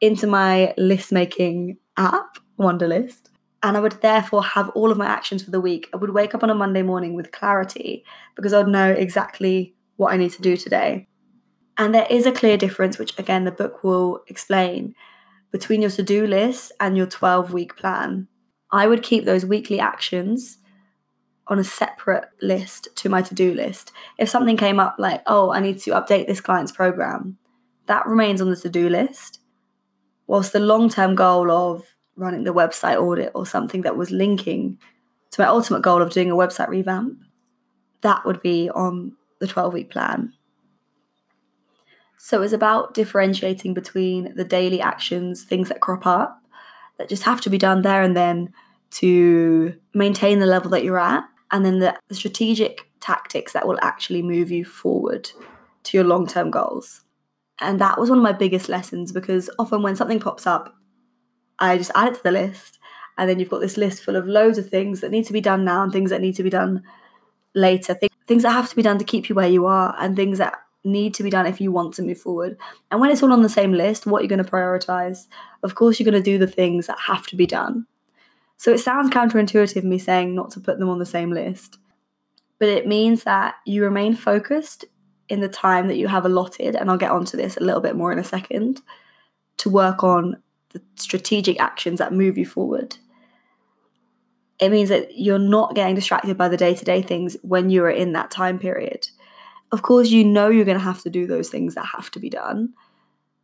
into 0.00 0.26
my 0.26 0.74
list 0.76 1.12
making 1.12 1.76
app, 1.96 2.38
Wunderlist. 2.58 3.28
And 3.62 3.76
I 3.76 3.80
would 3.80 4.00
therefore 4.00 4.42
have 4.42 4.70
all 4.70 4.90
of 4.90 4.96
my 4.96 5.06
actions 5.06 5.42
for 5.42 5.50
the 5.50 5.60
week. 5.60 5.88
I 5.92 5.98
would 5.98 6.10
wake 6.10 6.34
up 6.34 6.42
on 6.42 6.50
a 6.50 6.54
Monday 6.54 6.82
morning 6.82 7.14
with 7.14 7.32
clarity 7.32 8.04
because 8.34 8.54
I'd 8.54 8.68
know 8.68 8.90
exactly 8.90 9.74
what 9.96 10.12
I 10.12 10.16
need 10.16 10.32
to 10.32 10.42
do 10.42 10.56
today. 10.56 11.06
And 11.76 11.94
there 11.94 12.06
is 12.08 12.24
a 12.24 12.32
clear 12.32 12.56
difference, 12.56 12.98
which 12.98 13.18
again 13.18 13.44
the 13.44 13.52
book 13.52 13.84
will 13.84 14.22
explain, 14.28 14.94
between 15.50 15.82
your 15.82 15.90
to 15.90 16.02
do 16.02 16.26
list 16.26 16.72
and 16.80 16.96
your 16.96 17.06
12 17.06 17.52
week 17.52 17.76
plan. 17.76 18.28
I 18.72 18.86
would 18.86 19.02
keep 19.02 19.24
those 19.24 19.44
weekly 19.44 19.80
actions 19.80 20.58
on 21.50 21.58
a 21.58 21.64
separate 21.64 22.26
list 22.40 22.88
to 22.94 23.08
my 23.08 23.20
to 23.20 23.34
do 23.34 23.52
list. 23.52 23.92
If 24.16 24.28
something 24.28 24.56
came 24.56 24.80
up 24.80 24.94
like, 24.98 25.22
oh, 25.26 25.50
I 25.50 25.60
need 25.60 25.80
to 25.80 25.90
update 25.90 26.26
this 26.26 26.40
client's 26.40 26.72
program, 26.72 27.36
that 27.86 28.06
remains 28.06 28.40
on 28.40 28.48
the 28.48 28.56
to 28.56 28.70
do 28.70 28.88
list. 28.88 29.40
Whilst 30.28 30.52
the 30.52 30.60
long 30.60 30.88
term 30.88 31.16
goal 31.16 31.50
of 31.50 31.84
running 32.14 32.44
the 32.44 32.54
website 32.54 33.00
audit 33.00 33.32
or 33.34 33.44
something 33.44 33.82
that 33.82 33.96
was 33.96 34.12
linking 34.12 34.78
to 35.32 35.42
my 35.42 35.48
ultimate 35.48 35.82
goal 35.82 36.00
of 36.00 36.10
doing 36.12 36.30
a 36.30 36.36
website 36.36 36.68
revamp, 36.68 37.18
that 38.02 38.24
would 38.24 38.40
be 38.40 38.70
on 38.70 39.16
the 39.40 39.46
12 39.46 39.72
week 39.72 39.90
plan. 39.90 40.32
So 42.16 42.42
it's 42.42 42.52
about 42.52 42.94
differentiating 42.94 43.74
between 43.74 44.34
the 44.36 44.44
daily 44.44 44.80
actions, 44.80 45.42
things 45.42 45.68
that 45.68 45.80
crop 45.80 46.06
up 46.06 46.40
that 46.98 47.08
just 47.08 47.22
have 47.24 47.40
to 47.40 47.50
be 47.50 47.58
done 47.58 47.82
there 47.82 48.02
and 48.02 48.16
then 48.16 48.52
to 48.90 49.74
maintain 49.94 50.38
the 50.38 50.46
level 50.46 50.70
that 50.70 50.84
you're 50.84 50.98
at, 50.98 51.24
and 51.50 51.64
then 51.64 51.78
the, 51.80 51.96
strategic 52.12 52.90
tactics 53.00 53.52
that 53.52 53.66
will 53.66 53.78
actually 53.82 54.22
move 54.22 54.50
you 54.50 54.64
forward 54.64 55.30
to 55.84 55.96
your 55.96 56.04
long 56.04 56.26
term 56.26 56.50
goals. 56.50 57.02
And 57.60 57.80
that 57.80 57.98
was 57.98 58.08
one 58.08 58.18
of 58.18 58.24
my 58.24 58.32
biggest 58.32 58.68
lessons 58.68 59.12
because 59.12 59.50
often 59.58 59.82
when 59.82 59.96
something 59.96 60.20
pops 60.20 60.46
up, 60.46 60.74
I 61.58 61.76
just 61.76 61.90
add 61.94 62.12
it 62.12 62.16
to 62.16 62.22
the 62.22 62.32
list. 62.32 62.78
And 63.18 63.28
then 63.28 63.38
you've 63.38 63.50
got 63.50 63.60
this 63.60 63.76
list 63.76 64.02
full 64.02 64.16
of 64.16 64.26
loads 64.26 64.56
of 64.56 64.68
things 64.68 65.00
that 65.00 65.10
need 65.10 65.26
to 65.26 65.32
be 65.32 65.42
done 65.42 65.64
now 65.64 65.82
and 65.82 65.92
things 65.92 66.10
that 66.10 66.22
need 66.22 66.36
to 66.36 66.42
be 66.42 66.50
done 66.50 66.82
later, 67.54 67.94
Th- 67.94 68.12
things 68.26 68.44
that 68.44 68.52
have 68.52 68.70
to 68.70 68.76
be 68.76 68.82
done 68.82 68.98
to 68.98 69.04
keep 69.04 69.28
you 69.28 69.34
where 69.34 69.48
you 69.48 69.66
are, 69.66 69.94
and 69.98 70.16
things 70.16 70.38
that 70.38 70.54
need 70.84 71.12
to 71.14 71.22
be 71.22 71.30
done 71.30 71.46
if 71.46 71.60
you 71.60 71.70
want 71.70 71.94
to 71.94 72.02
move 72.02 72.18
forward. 72.18 72.56
And 72.90 73.00
when 73.00 73.10
it's 73.10 73.22
all 73.22 73.32
on 73.32 73.42
the 73.42 73.48
same 73.48 73.72
list, 73.72 74.06
what 74.06 74.22
you're 74.22 74.28
going 74.28 74.42
to 74.42 74.50
prioritize? 74.50 75.26
Of 75.62 75.74
course, 75.74 76.00
you're 76.00 76.10
going 76.10 76.22
to 76.22 76.30
do 76.30 76.38
the 76.38 76.46
things 76.46 76.86
that 76.86 76.98
have 76.98 77.26
to 77.26 77.36
be 77.36 77.46
done. 77.46 77.86
So 78.60 78.70
it 78.70 78.80
sounds 78.80 79.08
counterintuitive 79.08 79.84
me 79.84 79.96
saying 79.96 80.34
not 80.34 80.50
to 80.50 80.60
put 80.60 80.78
them 80.78 80.90
on 80.90 80.98
the 80.98 81.06
same 81.06 81.30
list, 81.30 81.78
but 82.58 82.68
it 82.68 82.86
means 82.86 83.24
that 83.24 83.54
you 83.64 83.82
remain 83.82 84.14
focused 84.14 84.84
in 85.30 85.40
the 85.40 85.48
time 85.48 85.88
that 85.88 85.96
you 85.96 86.08
have 86.08 86.26
allotted, 86.26 86.76
and 86.76 86.90
I'll 86.90 86.98
get 86.98 87.10
onto 87.10 87.38
this 87.38 87.56
a 87.56 87.64
little 87.64 87.80
bit 87.80 87.96
more 87.96 88.12
in 88.12 88.18
a 88.18 88.22
second, 88.22 88.82
to 89.56 89.70
work 89.70 90.04
on 90.04 90.42
the 90.74 90.82
strategic 90.96 91.58
actions 91.58 92.00
that 92.00 92.12
move 92.12 92.36
you 92.36 92.44
forward. 92.44 92.98
It 94.58 94.68
means 94.68 94.90
that 94.90 95.18
you're 95.18 95.38
not 95.38 95.74
getting 95.74 95.94
distracted 95.94 96.36
by 96.36 96.50
the 96.50 96.58
day 96.58 96.74
to 96.74 96.84
day 96.84 97.00
things 97.00 97.38
when 97.40 97.70
you're 97.70 97.88
in 97.88 98.12
that 98.12 98.30
time 98.30 98.58
period. 98.58 99.08
Of 99.72 99.80
course, 99.80 100.10
you 100.10 100.22
know 100.22 100.50
you're 100.50 100.66
going 100.66 100.76
to 100.76 100.84
have 100.84 101.02
to 101.04 101.08
do 101.08 101.26
those 101.26 101.48
things 101.48 101.76
that 101.76 101.86
have 101.96 102.10
to 102.10 102.18
be 102.18 102.28
done. 102.28 102.74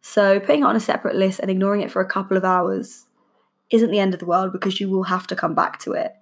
So, 0.03 0.41
putting 0.41 0.61
it 0.61 0.67
on 0.67 0.77
a 0.77 0.81
separate 0.81 1.17
list 1.17 1.41
and 1.41 1.51
ignoring 1.51 1.81
it 1.81 1.91
for 1.91 2.03
a 2.03 2.07
couple 2.07 2.37
of 2.37 2.45
hours 2.45 3.06
isn't 3.71 3.91
the 3.91 3.99
end 3.99 4.15
of 4.15 4.21
the 4.21 4.27
world 4.27 4.53
because 4.53 4.81
you 4.81 4.89
will 4.89 5.05
have 5.05 5.27
to 5.29 5.37
come 5.37 5.55
back 5.55 5.79
to 5.81 5.93
it. 5.93 6.13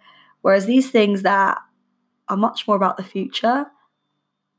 Whereas 0.43 0.67
these 0.67 0.91
things 0.91 1.23
that 1.23 1.59
are 2.29 2.37
much 2.37 2.67
more 2.67 2.77
about 2.77 2.97
the 2.97 3.05
future, 3.05 3.67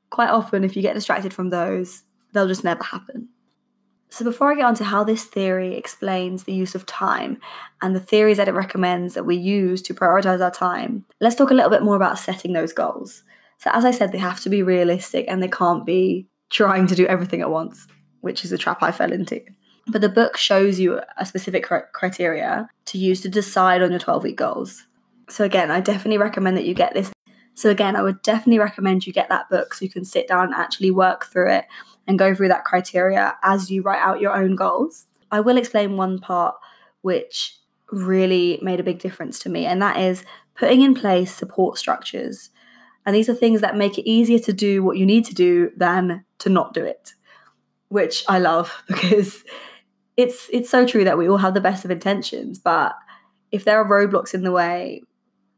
quite 0.09 0.29
often, 0.29 0.63
if 0.63 0.75
you 0.75 0.81
get 0.81 0.95
distracted 0.95 1.33
from 1.33 1.49
those, 1.49 2.03
they'll 2.33 2.47
just 2.47 2.63
never 2.63 2.83
happen. 2.83 3.29
So, 4.09 4.23
before 4.23 4.51
I 4.51 4.55
get 4.55 4.65
on 4.65 4.75
to 4.75 4.83
how 4.83 5.03
this 5.03 5.25
theory 5.25 5.75
explains 5.75 6.43
the 6.43 6.53
use 6.53 6.75
of 6.75 6.85
time 6.85 7.39
and 7.81 7.95
the 7.95 7.99
theories 7.99 8.37
that 8.37 8.47
it 8.47 8.53
recommends 8.53 9.13
that 9.15 9.25
we 9.25 9.35
use 9.35 9.81
to 9.83 9.93
prioritize 9.93 10.41
our 10.41 10.51
time, 10.51 11.05
let's 11.19 11.35
talk 11.35 11.51
a 11.51 11.53
little 11.53 11.71
bit 11.71 11.83
more 11.83 11.95
about 11.95 12.19
setting 12.19 12.53
those 12.53 12.71
goals. 12.71 13.23
So, 13.57 13.71
as 13.73 13.83
I 13.83 13.91
said, 13.91 14.11
they 14.11 14.17
have 14.19 14.39
to 14.41 14.49
be 14.49 14.63
realistic 14.63 15.25
and 15.27 15.41
they 15.41 15.47
can't 15.47 15.85
be 15.85 16.27
trying 16.49 16.87
to 16.87 16.95
do 16.95 17.05
everything 17.07 17.41
at 17.41 17.49
once, 17.49 17.87
which 18.21 18.45
is 18.45 18.51
a 18.51 18.57
trap 18.57 18.81
I 18.81 18.91
fell 18.91 19.11
into. 19.11 19.41
But 19.87 20.01
the 20.01 20.09
book 20.09 20.35
shows 20.35 20.79
you 20.79 20.99
a 21.17 21.25
specific 21.25 21.69
criteria 21.93 22.69
to 22.85 22.97
use 22.97 23.21
to 23.21 23.29
decide 23.29 23.83
on 23.83 23.91
your 23.91 23.99
12 23.99 24.23
week 24.23 24.37
goals. 24.37 24.87
So, 25.29 25.43
again, 25.43 25.71
I 25.71 25.79
definitely 25.79 26.17
recommend 26.17 26.57
that 26.57 26.65
you 26.65 26.73
get 26.73 26.93
this. 26.93 27.11
So, 27.53 27.69
again, 27.69 27.95
I 27.95 28.01
would 28.01 28.21
definitely 28.21 28.59
recommend 28.59 29.05
you 29.05 29.13
get 29.13 29.29
that 29.29 29.49
book 29.49 29.73
so 29.73 29.85
you 29.85 29.91
can 29.91 30.05
sit 30.05 30.27
down 30.27 30.45
and 30.45 30.53
actually 30.53 30.91
work 30.91 31.25
through 31.25 31.51
it 31.51 31.65
and 32.07 32.19
go 32.19 32.33
through 32.33 32.49
that 32.49 32.65
criteria 32.65 33.35
as 33.43 33.71
you 33.71 33.81
write 33.81 34.01
out 34.01 34.21
your 34.21 34.35
own 34.35 34.55
goals. 34.55 35.07
I 35.31 35.39
will 35.39 35.57
explain 35.57 35.97
one 35.97 36.19
part 36.19 36.55
which 37.01 37.57
really 37.91 38.59
made 38.61 38.79
a 38.79 38.83
big 38.83 38.99
difference 38.99 39.39
to 39.39 39.49
me, 39.49 39.65
and 39.65 39.81
that 39.81 39.97
is 39.97 40.23
putting 40.55 40.81
in 40.81 40.95
place 40.95 41.33
support 41.33 41.77
structures. 41.77 42.49
And 43.05 43.15
these 43.15 43.29
are 43.29 43.35
things 43.35 43.61
that 43.61 43.77
make 43.77 43.97
it 43.97 44.09
easier 44.09 44.39
to 44.39 44.53
do 44.53 44.83
what 44.83 44.97
you 44.97 45.05
need 45.05 45.25
to 45.25 45.35
do 45.35 45.71
than 45.77 46.25
to 46.39 46.49
not 46.49 46.73
do 46.73 46.83
it, 46.83 47.13
which 47.89 48.23
I 48.27 48.39
love 48.39 48.83
because 48.87 49.43
it's 50.17 50.49
it's 50.51 50.69
so 50.69 50.85
true 50.85 51.03
that 51.03 51.17
we 51.17 51.27
all 51.27 51.37
have 51.37 51.53
the 51.53 51.61
best 51.61 51.85
of 51.85 51.91
intentions, 51.91 52.59
but 52.59 52.93
if 53.51 53.65
there 53.65 53.79
are 53.79 53.87
roadblocks 53.87 54.33
in 54.33 54.43
the 54.43 54.51
way, 54.51 55.01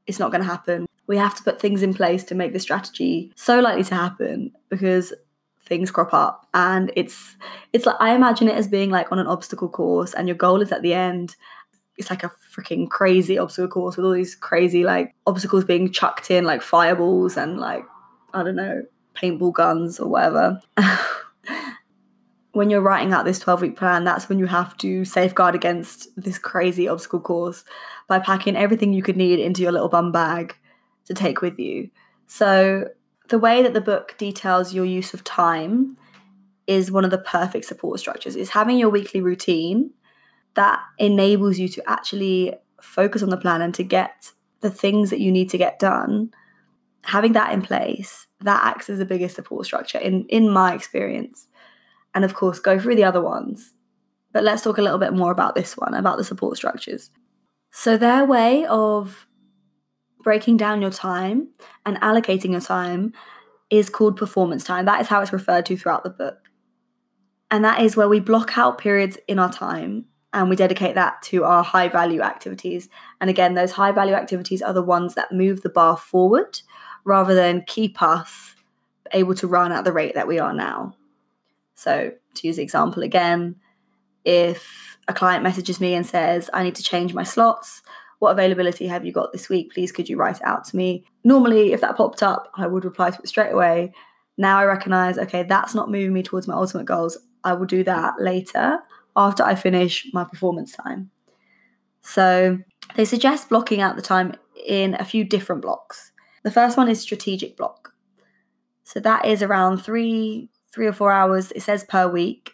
it's 0.05 0.19
not 0.19 0.31
going 0.31 0.41
to 0.41 0.47
happen. 0.47 0.85
We 1.07 1.17
have 1.17 1.35
to 1.35 1.43
put 1.43 1.59
things 1.59 1.83
in 1.83 1.93
place 1.93 2.23
to 2.25 2.35
make 2.35 2.53
the 2.53 2.59
strategy 2.59 3.31
so 3.35 3.59
likely 3.59 3.83
to 3.85 3.95
happen 3.95 4.51
because 4.69 5.13
things 5.65 5.91
crop 5.91 6.13
up. 6.13 6.47
And 6.53 6.91
it's 6.95 7.35
it's 7.73 7.85
like 7.85 7.95
I 7.99 8.15
imagine 8.15 8.47
it 8.47 8.55
as 8.55 8.67
being 8.67 8.89
like 8.89 9.11
on 9.11 9.19
an 9.19 9.27
obstacle 9.27 9.69
course 9.69 10.13
and 10.13 10.27
your 10.27 10.37
goal 10.37 10.61
is 10.61 10.71
at 10.71 10.81
the 10.81 10.93
end. 10.93 11.35
It's 11.97 12.09
like 12.09 12.23
a 12.23 12.31
freaking 12.55 12.89
crazy 12.89 13.37
obstacle 13.37 13.69
course 13.69 13.97
with 13.97 14.05
all 14.05 14.11
these 14.11 14.35
crazy 14.35 14.83
like 14.83 15.15
obstacles 15.25 15.65
being 15.65 15.91
chucked 15.91 16.29
in 16.29 16.45
like 16.45 16.61
fireballs 16.61 17.37
and 17.37 17.59
like 17.59 17.83
I 18.33 18.43
don't 18.43 18.55
know 18.55 18.83
paintball 19.15 19.53
guns 19.53 19.99
or 19.99 20.07
whatever 20.07 20.61
when 22.57 22.71
you're 22.71 22.81
writing 22.81 23.13
out 23.13 23.23
this 23.23 23.37
12 23.37 23.61
week 23.61 23.75
plan, 23.77 24.03
that's 24.03 24.27
when 24.27 24.39
you 24.39 24.47
have 24.47 24.75
to 24.77 25.05
safeguard 25.05 25.53
against 25.53 26.09
this 26.19 26.39
crazy 26.39 26.87
obstacle 26.87 27.19
course 27.19 27.63
by 28.07 28.17
packing 28.17 28.55
everything 28.55 28.93
you 28.93 29.03
could 29.03 29.15
need 29.15 29.39
into 29.39 29.61
your 29.61 29.71
little 29.71 29.89
bum 29.89 30.11
bag 30.11 30.55
to 31.05 31.13
take 31.13 31.41
with 31.41 31.59
you. 31.59 31.87
So, 32.25 32.89
the 33.29 33.37
way 33.37 33.61
that 33.61 33.75
the 33.75 33.81
book 33.81 34.15
details 34.17 34.73
your 34.73 34.85
use 34.85 35.13
of 35.13 35.23
time 35.23 35.97
is 36.65 36.91
one 36.91 37.05
of 37.05 37.11
the 37.11 37.19
perfect 37.19 37.65
support 37.65 37.99
structures. 37.99 38.35
Is 38.35 38.49
having 38.49 38.79
your 38.79 38.89
weekly 38.89 39.21
routine 39.21 39.91
that 40.55 40.79
enables 40.97 41.59
you 41.59 41.67
to 41.67 41.87
actually 41.87 42.55
focus 42.81 43.21
on 43.21 43.29
the 43.29 43.37
plan 43.37 43.61
and 43.61 43.75
to 43.75 43.83
get 43.83 44.31
the 44.61 44.71
things 44.71 45.11
that 45.11 45.19
you 45.19 45.31
need 45.31 45.51
to 45.51 45.59
get 45.59 45.77
done. 45.77 46.31
Having 47.03 47.33
that 47.33 47.53
in 47.53 47.61
place 47.61 48.25
that 48.41 48.65
acts 48.65 48.89
as 48.89 48.97
the 48.97 49.05
biggest 49.05 49.35
support 49.35 49.65
structure 49.65 49.99
in 49.99 50.25
in 50.25 50.49
my 50.49 50.73
experience 50.73 51.47
and 52.13 52.25
of 52.25 52.33
course 52.33 52.59
go 52.59 52.79
through 52.79 52.95
the 52.95 53.03
other 53.03 53.21
ones. 53.21 53.73
But 54.33 54.43
let's 54.43 54.61
talk 54.61 54.77
a 54.77 54.81
little 54.81 54.99
bit 54.99 55.13
more 55.13 55.31
about 55.31 55.55
this 55.55 55.77
one, 55.77 55.93
about 55.93 56.17
the 56.17 56.23
support 56.23 56.57
structures. 56.57 57.09
So, 57.71 57.97
their 57.97 58.25
way 58.25 58.65
of 58.65 59.27
breaking 60.23 60.57
down 60.57 60.81
your 60.81 60.91
time 60.91 61.49
and 61.85 61.97
allocating 62.01 62.51
your 62.51 62.61
time 62.61 63.13
is 63.69 63.89
called 63.89 64.17
performance 64.17 64.63
time. 64.63 64.85
That 64.85 65.01
is 65.01 65.07
how 65.07 65.21
it's 65.21 65.33
referred 65.33 65.65
to 65.67 65.77
throughout 65.77 66.03
the 66.03 66.09
book. 66.09 66.37
And 67.49 67.63
that 67.63 67.81
is 67.81 67.95
where 67.95 68.09
we 68.09 68.19
block 68.19 68.57
out 68.57 68.77
periods 68.77 69.17
in 69.27 69.39
our 69.39 69.51
time 69.51 70.05
and 70.33 70.49
we 70.49 70.55
dedicate 70.55 70.95
that 70.95 71.21
to 71.23 71.45
our 71.45 71.63
high 71.63 71.87
value 71.87 72.21
activities. 72.21 72.89
And 73.21 73.29
again, 73.29 73.53
those 73.53 73.71
high 73.71 73.91
value 73.91 74.15
activities 74.15 74.61
are 74.61 74.73
the 74.73 74.83
ones 74.83 75.15
that 75.15 75.31
move 75.31 75.61
the 75.61 75.69
bar 75.69 75.97
forward 75.97 76.61
rather 77.05 77.33
than 77.33 77.63
keep 77.65 78.01
us 78.01 78.55
able 79.13 79.35
to 79.35 79.47
run 79.47 79.71
at 79.71 79.85
the 79.85 79.93
rate 79.93 80.15
that 80.15 80.27
we 80.27 80.39
are 80.39 80.53
now. 80.53 80.93
So, 81.77 82.11
to 82.33 82.47
use 82.47 82.55
the 82.55 82.63
example 82.63 83.03
again, 83.03 83.55
if 84.25 84.97
a 85.07 85.13
client 85.13 85.43
messages 85.43 85.79
me 85.79 85.93
and 85.93 86.05
says, 86.05 86.49
I 86.51 86.63
need 86.63 86.73
to 86.75 86.83
change 86.83 87.13
my 87.13 87.21
slots, 87.21 87.83
what 88.17 88.31
availability 88.31 88.87
have 88.87 89.05
you 89.05 89.11
got 89.11 89.31
this 89.31 89.47
week? 89.47 89.71
Please, 89.71 89.91
could 89.91 90.09
you 90.09 90.17
write 90.17 90.37
it 90.37 90.43
out 90.43 90.65
to 90.65 90.75
me? 90.75 91.05
Normally, 91.23 91.73
if 91.73 91.81
that 91.81 91.95
popped 91.95 92.23
up, 92.23 92.51
I 92.55 92.65
would 92.65 92.83
reply 92.83 93.11
to 93.11 93.19
it 93.21 93.27
straight 93.27 93.51
away. 93.51 93.93
Now 94.39 94.57
I 94.57 94.65
recognize, 94.65 95.19
okay, 95.19 95.43
that's 95.43 95.75
not 95.75 95.91
moving 95.91 96.13
me 96.13 96.23
towards 96.23 96.47
my 96.47 96.55
ultimate 96.55 96.85
goals. 96.85 97.15
I 97.43 97.53
will 97.53 97.67
do 97.67 97.83
that 97.83 98.15
later 98.19 98.79
after 99.15 99.43
I 99.43 99.53
finish 99.53 100.07
my 100.13 100.23
performance 100.23 100.71
time. 100.71 101.11
So, 102.01 102.57
they 102.95 103.05
suggest 103.05 103.49
blocking 103.49 103.81
out 103.81 103.95
the 103.97 104.01
time 104.01 104.33
in 104.65 104.95
a 104.95 105.05
few 105.05 105.23
different 105.23 105.61
blocks. 105.61 106.11
The 106.41 106.51
first 106.51 106.75
one 106.75 106.89
is 106.89 106.99
strategic 107.01 107.55
block. 107.55 107.93
So, 108.83 108.99
that 108.99 109.27
is 109.27 109.43
around 109.43 109.77
three 109.83 110.49
three 110.71 110.87
or 110.87 110.93
four 110.93 111.11
hours, 111.11 111.51
it 111.51 111.61
says 111.61 111.83
per 111.83 112.07
week, 112.07 112.53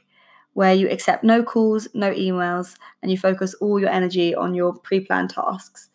where 0.54 0.74
you 0.74 0.90
accept 0.90 1.24
no 1.24 1.44
calls, 1.44 1.88
no 1.94 2.12
emails, 2.12 2.76
and 3.02 3.12
you 3.12 3.18
focus 3.18 3.54
all 3.56 3.80
your 3.80 3.90
energy 3.90 4.36
on 4.36 4.54
your 4.54 4.74
pre 4.74 5.00
planned 5.00 5.32
tasks. 5.32 5.90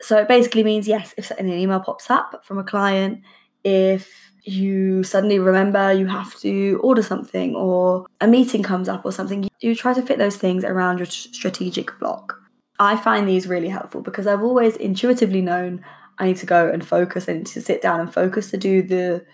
So 0.00 0.18
it 0.18 0.28
basically 0.28 0.64
means 0.64 0.88
yes, 0.88 1.14
if 1.16 1.30
an 1.32 1.48
email 1.48 1.80
pops 1.80 2.10
up 2.10 2.44
from 2.44 2.58
a 2.58 2.64
client, 2.64 3.20
if 3.64 4.32
you 4.42 5.04
suddenly 5.04 5.38
remember 5.38 5.92
you 5.92 6.06
have 6.06 6.34
to 6.40 6.80
order 6.82 7.02
something 7.02 7.54
or 7.54 8.06
a 8.20 8.26
meeting 8.26 8.62
comes 8.62 8.88
up 8.88 9.04
or 9.04 9.12
something, 9.12 9.48
you 9.60 9.74
try 9.76 9.94
to 9.94 10.02
fit 10.02 10.18
those 10.18 10.36
things 10.36 10.64
around 10.64 10.98
your 10.98 11.06
strategic 11.06 11.96
block. 12.00 12.40
I 12.80 12.96
find 12.96 13.28
these 13.28 13.46
really 13.46 13.68
helpful 13.68 14.00
because 14.00 14.26
I've 14.26 14.42
always 14.42 14.76
intuitively 14.76 15.40
known 15.40 15.84
I 16.18 16.26
need 16.26 16.36
to 16.38 16.46
go 16.46 16.68
and 16.68 16.86
focus 16.86 17.28
and 17.28 17.46
to 17.48 17.60
sit 17.60 17.80
down 17.80 18.00
and 18.00 18.12
focus 18.12 18.50
to 18.50 18.56
do 18.56 18.82
the 18.82 19.24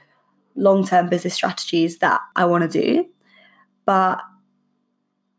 long 0.58 0.86
term 0.86 1.08
business 1.08 1.34
strategies 1.34 1.98
that 1.98 2.20
I 2.36 2.44
want 2.44 2.70
to 2.70 2.80
do. 2.82 3.06
But 3.86 4.20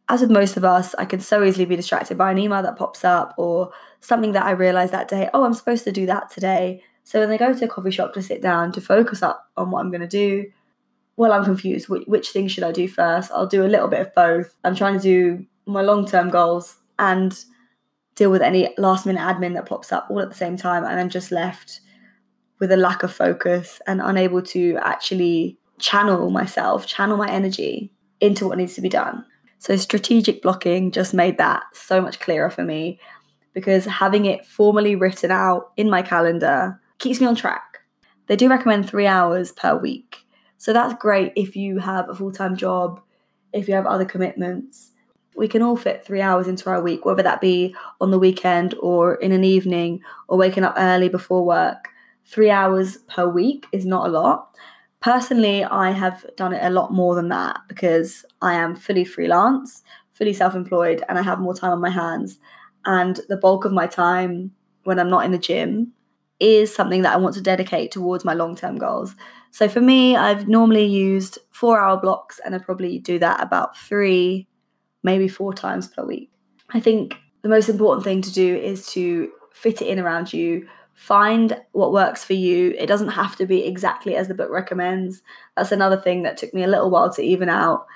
as 0.09 0.21
with 0.21 0.31
most 0.31 0.57
of 0.57 0.65
us, 0.65 0.95
I 0.95 1.05
can 1.05 1.19
so 1.19 1.43
easily 1.43 1.65
be 1.65 1.75
distracted 1.75 2.17
by 2.17 2.31
an 2.31 2.39
email 2.39 2.63
that 2.63 2.77
pops 2.77 3.05
up 3.05 3.35
or 3.37 3.71
something 3.99 4.31
that 4.31 4.45
I 4.45 4.51
realize 4.51 4.89
that 4.91 5.07
day, 5.07 5.29
oh, 5.33 5.43
I'm 5.43 5.53
supposed 5.53 5.83
to 5.83 5.91
do 5.91 6.07
that 6.07 6.31
today. 6.31 6.81
So 7.03 7.19
when 7.19 7.29
I 7.29 7.37
go 7.37 7.53
to 7.53 7.65
a 7.65 7.67
coffee 7.67 7.91
shop 7.91 8.13
to 8.13 8.23
sit 8.23 8.41
down 8.41 8.71
to 8.71 8.81
focus 8.81 9.21
up 9.21 9.47
on 9.55 9.69
what 9.69 9.81
I'm 9.81 9.91
going 9.91 10.01
to 10.01 10.07
do, 10.07 10.51
well, 11.15 11.31
I'm 11.31 11.43
confused. 11.43 11.89
Which, 11.89 12.07
which 12.07 12.29
things 12.29 12.51
should 12.51 12.63
I 12.63 12.71
do 12.71 12.87
first? 12.87 13.31
I'll 13.31 13.45
do 13.45 13.63
a 13.63 13.67
little 13.67 13.87
bit 13.87 14.01
of 14.01 14.15
both. 14.15 14.55
I'm 14.63 14.75
trying 14.75 14.97
to 14.97 15.03
do 15.03 15.45
my 15.65 15.81
long 15.81 16.07
term 16.07 16.29
goals 16.29 16.77
and 16.97 17.37
deal 18.15 18.31
with 18.31 18.41
any 18.41 18.73
last 18.77 19.05
minute 19.05 19.21
admin 19.21 19.53
that 19.53 19.67
pops 19.67 19.91
up 19.91 20.07
all 20.09 20.21
at 20.21 20.29
the 20.29 20.35
same 20.35 20.57
time. 20.57 20.83
And 20.83 20.99
I'm 20.99 21.09
just 21.09 21.31
left 21.31 21.81
with 22.59 22.71
a 22.71 22.77
lack 22.77 23.03
of 23.03 23.11
focus 23.11 23.81
and 23.87 24.01
unable 24.01 24.41
to 24.41 24.77
actually 24.81 25.57
channel 25.79 26.29
myself, 26.29 26.85
channel 26.85 27.17
my 27.17 27.29
energy 27.29 27.91
into 28.19 28.47
what 28.47 28.57
needs 28.57 28.75
to 28.75 28.81
be 28.81 28.89
done. 28.89 29.25
So, 29.59 29.75
strategic 29.75 30.41
blocking 30.41 30.91
just 30.91 31.13
made 31.13 31.37
that 31.37 31.63
so 31.73 32.01
much 32.01 32.19
clearer 32.19 32.49
for 32.49 32.63
me 32.63 32.99
because 33.53 33.85
having 33.85 34.25
it 34.25 34.45
formally 34.45 34.95
written 34.95 35.31
out 35.31 35.71
in 35.75 35.89
my 35.89 36.01
calendar 36.01 36.79
keeps 36.97 37.19
me 37.19 37.27
on 37.27 37.35
track. 37.35 37.79
They 38.27 38.35
do 38.35 38.49
recommend 38.49 38.87
three 38.87 39.07
hours 39.07 39.51
per 39.51 39.77
week. 39.77 40.25
So, 40.57 40.71
that's 40.71 40.93
great 41.01 41.33
if 41.35 41.55
you 41.55 41.79
have 41.79 42.09
a 42.09 42.15
full 42.15 42.31
time 42.31 42.55
job, 42.55 43.01
if 43.53 43.67
you 43.67 43.73
have 43.73 43.85
other 43.85 44.05
commitments. 44.05 44.91
We 45.35 45.47
can 45.47 45.61
all 45.61 45.77
fit 45.77 46.05
three 46.05 46.21
hours 46.21 46.47
into 46.47 46.69
our 46.69 46.81
week, 46.81 47.05
whether 47.05 47.23
that 47.23 47.39
be 47.39 47.73
on 48.01 48.11
the 48.11 48.19
weekend 48.19 48.75
or 48.81 49.15
in 49.15 49.31
an 49.31 49.45
evening 49.45 50.01
or 50.27 50.37
waking 50.37 50.65
up 50.65 50.73
early 50.77 51.07
before 51.07 51.45
work 51.45 51.89
three 52.29 52.49
hours 52.49 52.97
per 53.07 53.27
week 53.27 53.65
is 53.71 53.85
not 53.85 54.07
a 54.07 54.11
lot. 54.11 54.55
Personally, 55.01 55.63
I 55.63 55.91
have 55.91 56.25
done 56.35 56.53
it 56.53 56.63
a 56.63 56.69
lot 56.69 56.93
more 56.93 57.15
than 57.15 57.29
that 57.29 57.61
because 57.67 58.25
I 58.41 58.53
am 58.55 58.75
fully 58.75 59.05
freelance, 59.05 59.81
fully 60.11 60.33
self 60.33 60.55
employed, 60.55 61.03
and 61.09 61.17
I 61.17 61.21
have 61.21 61.39
more 61.39 61.53
time 61.55 61.71
on 61.71 61.81
my 61.81 61.89
hands. 61.89 62.37
And 62.85 63.19
the 63.29 63.37
bulk 63.37 63.65
of 63.65 63.71
my 63.71 63.87
time 63.87 64.51
when 64.83 64.99
I'm 64.99 65.09
not 65.09 65.25
in 65.25 65.31
the 65.31 65.37
gym 65.37 65.93
is 66.39 66.73
something 66.73 67.01
that 67.01 67.13
I 67.13 67.17
want 67.17 67.35
to 67.35 67.41
dedicate 67.41 67.91
towards 67.91 68.23
my 68.25 68.33
long 68.33 68.55
term 68.55 68.77
goals. 68.77 69.15
So 69.51 69.67
for 69.67 69.81
me, 69.81 70.15
I've 70.15 70.47
normally 70.47 70.85
used 70.85 71.39
four 71.51 71.79
hour 71.79 71.99
blocks 71.99 72.39
and 72.43 72.53
I 72.53 72.59
probably 72.59 72.99
do 72.99 73.19
that 73.19 73.41
about 73.41 73.77
three, 73.77 74.47
maybe 75.03 75.27
four 75.27 75.53
times 75.53 75.87
per 75.87 76.05
week. 76.05 76.29
I 76.69 76.79
think 76.79 77.15
the 77.41 77.49
most 77.49 77.69
important 77.69 78.03
thing 78.03 78.21
to 78.21 78.31
do 78.31 78.55
is 78.55 78.87
to 78.91 79.31
fit 79.53 79.81
it 79.81 79.87
in 79.87 79.99
around 79.99 80.31
you, 80.31 80.67
find 80.99 81.57
what 81.71 81.93
works 81.93 82.25
for 82.25 82.33
you. 82.33 82.75
It 82.77 82.87
doesn't 82.87 83.07
have 83.07 83.37
to 83.37 83.45
be 83.45 83.63
exactly 83.63 84.17
as 84.17 84.27
the 84.27 84.33
book 84.33 84.49
recommends. 84.51 85.21
That's 85.55 85.71
another 85.71 85.95
thing 85.95 86.23
that 86.23 86.35
took 86.35 86.53
me 86.53 86.61
a 86.61 86.67
little 86.67 86.89
while 86.89 87.09
to 87.13 87.21
even 87.21 87.47
out. 87.47 87.87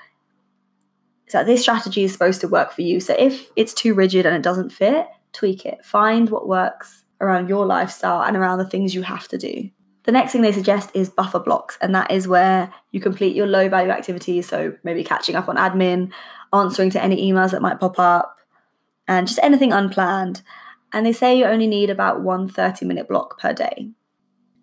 So 1.28 1.44
this 1.44 1.60
strategy 1.60 2.04
is 2.04 2.14
supposed 2.14 2.40
to 2.40 2.48
work 2.48 2.72
for 2.72 2.80
you. 2.80 3.00
So 3.00 3.14
if 3.18 3.50
it's 3.56 3.74
too 3.74 3.92
rigid 3.92 4.24
and 4.24 4.34
it 4.34 4.40
doesn't 4.40 4.70
fit, 4.70 5.06
tweak 5.34 5.66
it. 5.66 5.84
Find 5.84 6.30
what 6.30 6.48
works 6.48 7.04
around 7.20 7.50
your 7.50 7.66
lifestyle 7.66 8.22
and 8.22 8.38
around 8.38 8.56
the 8.56 8.68
things 8.70 8.94
you 8.94 9.02
have 9.02 9.28
to 9.28 9.36
do. 9.36 9.68
The 10.04 10.12
next 10.12 10.32
thing 10.32 10.40
they 10.40 10.52
suggest 10.52 10.90
is 10.94 11.10
buffer 11.10 11.40
blocks, 11.40 11.76
and 11.82 11.94
that 11.94 12.10
is 12.10 12.26
where 12.26 12.72
you 12.90 13.00
complete 13.00 13.36
your 13.36 13.46
low 13.46 13.68
value 13.68 13.90
activities. 13.90 14.48
So 14.48 14.76
maybe 14.82 15.04
catching 15.04 15.36
up 15.36 15.48
on 15.50 15.56
admin, 15.56 16.10
answering 16.54 16.88
to 16.90 17.02
any 17.02 17.30
emails 17.30 17.50
that 17.50 17.62
might 17.62 17.80
pop 17.80 17.98
up, 17.98 18.38
and 19.06 19.28
just 19.28 19.40
anything 19.42 19.74
unplanned 19.74 20.40
and 20.94 21.04
they 21.04 21.12
say 21.12 21.36
you 21.36 21.44
only 21.44 21.66
need 21.66 21.90
about 21.90 22.22
one 22.22 22.48
30 22.48 22.86
minute 22.86 23.08
block 23.08 23.38
per 23.38 23.52
day. 23.52 23.90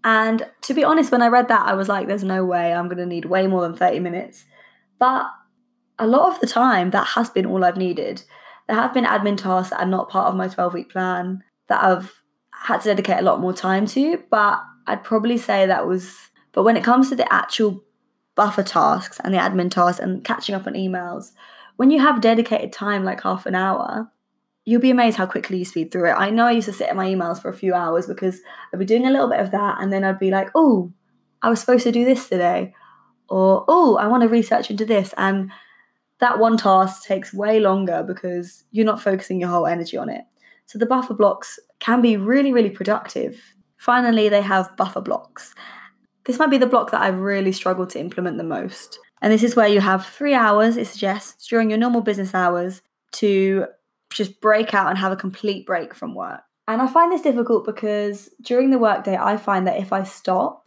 And 0.04 0.48
to 0.62 0.74
be 0.74 0.84
honest, 0.84 1.12
when 1.12 1.22
I 1.22 1.28
read 1.28 1.50
that, 1.50 1.68
I 1.68 1.74
was 1.74 1.90
like, 1.90 2.08
there's 2.08 2.24
no 2.24 2.46
way 2.46 2.74
I'm 2.74 2.88
going 2.88 2.98
to 2.98 3.06
need 3.06 3.26
way 3.26 3.46
more 3.48 3.62
than 3.62 3.76
30 3.76 4.00
minutes. 4.00 4.46
But 4.98 5.28
a 6.00 6.08
lot 6.08 6.34
of 6.34 6.40
the 6.40 6.48
time, 6.48 6.90
that 6.92 7.10
has 7.10 7.30
been 7.30 7.46
all 7.46 7.64
I've 7.64 7.78
needed. 7.78 8.24
There 8.68 8.78
have 8.78 8.94
been 8.94 9.04
admin 9.04 9.38
tasks 9.38 9.72
that 9.72 9.82
are 9.82 9.86
not 9.86 10.10
part 10.10 10.30
of 10.30 10.36
my 10.36 10.48
12 10.48 10.74
week 10.74 10.90
plan 10.90 11.44
that 11.68 11.84
I've 11.84 12.24
had 12.54 12.80
to 12.82 12.90
dedicate 12.90 13.20
a 13.20 13.24
lot 13.24 13.42
more 13.42 13.54
time 13.54 13.86
to, 13.88 14.24
but 14.32 14.62
I'd 14.88 15.04
probably 15.04 15.38
say 15.38 15.66
that 15.66 15.86
was. 15.86 16.30
But 16.54 16.64
when 16.64 16.78
it 16.78 16.84
comes 16.84 17.10
to 17.10 17.16
the 17.16 17.32
actual 17.32 17.84
buffer 18.36 18.64
tasks 18.64 19.20
and 19.24 19.34
the 19.34 19.38
admin 19.38 19.70
tasks 19.70 20.00
and 20.00 20.24
catching 20.24 20.56
up 20.56 20.66
on 20.66 20.74
emails, 20.74 21.32
when 21.76 21.92
you 21.92 22.00
have 22.00 22.22
dedicated 22.22 22.72
time 22.72 23.04
like 23.04 23.22
half 23.22 23.46
an 23.46 23.56
hour, 23.56 24.12
you'll 24.66 24.82
be 24.82 24.92
amazed 24.92 25.18
how 25.18 25.26
quickly 25.26 25.58
you 25.58 25.66
speed 25.66 25.92
through 25.92 26.10
it. 26.10 26.14
I 26.14 26.30
know 26.30 26.46
I 26.46 26.52
used 26.52 26.68
to 26.68 26.74
sit 26.74 26.90
in 26.90 26.98
my 26.98 27.08
emails 27.08 27.42
for 27.42 27.50
a 27.50 27.58
few 27.58 27.74
hours 27.74 28.06
because 28.06 28.42
I'd 28.72 28.80
be 28.80 28.86
doing 28.86 29.08
a 29.08 29.12
little 29.12 29.30
bit 29.30 29.40
of 29.40 29.52
that 29.52 29.82
and 29.82 29.92
then 29.92 30.04
I'd 30.04 30.20
be 30.20 30.32
like, 30.32 30.50
oh, 30.56 30.92
I 31.42 31.50
was 31.50 31.60
supposed 31.60 31.84
to 31.84 31.92
do 31.92 32.06
this 32.06 32.30
today. 32.30 32.74
Or, 33.28 33.66
oh, 33.68 33.98
I 33.98 34.08
want 34.08 34.24
to 34.24 34.30
research 34.30 34.70
into 34.70 34.86
this. 34.86 35.14
And 35.18 35.52
that 36.20 36.38
one 36.38 36.58
task 36.58 37.04
takes 37.04 37.34
way 37.34 37.60
longer 37.60 38.04
because 38.06 38.66
you're 38.72 38.86
not 38.86 39.02
focusing 39.02 39.40
your 39.40 39.50
whole 39.50 39.66
energy 39.66 39.98
on 39.98 40.10
it. 40.10 40.24
So 40.68 40.78
the 40.78 40.86
buffer 40.86 41.16
blocks 41.16 41.60
can 41.80 42.02
be 42.02 42.16
really, 42.16 42.54
really 42.54 42.70
productive. 42.70 43.42
Finally, 43.78 44.30
they 44.30 44.42
have 44.42 44.78
buffer 44.78 45.02
blocks. 45.02 45.56
This 46.26 46.38
might 46.38 46.52
be 46.52 46.60
the 46.60 46.68
block 46.68 46.92
that 46.92 47.02
I've 47.02 47.20
really 47.20 47.52
struggled 47.52 47.90
to 47.92 48.00
implement 48.00 48.38
the 48.38 48.44
most. 48.44 49.00
And 49.22 49.34
this 49.34 49.44
is 49.44 49.56
where 49.56 49.68
you 49.68 49.82
have 49.82 50.06
three 50.06 50.36
hours, 50.36 50.78
it 50.78 50.88
suggests, 50.88 51.48
during 51.48 51.70
your 51.70 51.80
normal 51.80 52.02
business 52.02 52.36
hours 52.36 52.82
to 53.14 53.66
just 54.14 54.42
break 54.42 54.74
out 54.74 54.90
and 54.90 54.98
have 54.98 55.12
a 55.12 55.18
complete 55.18 55.66
break 55.66 55.94
from 55.94 56.16
work. 56.16 56.42
And 56.68 56.82
I 56.82 56.88
find 56.88 57.12
this 57.12 57.22
difficult 57.22 57.66
because 57.66 58.30
during 58.42 58.70
the 58.70 58.80
workday, 58.80 59.18
I 59.18 59.38
find 59.38 59.68
that 59.68 59.80
if 59.80 59.92
I 59.92 60.04
stop, 60.04 60.62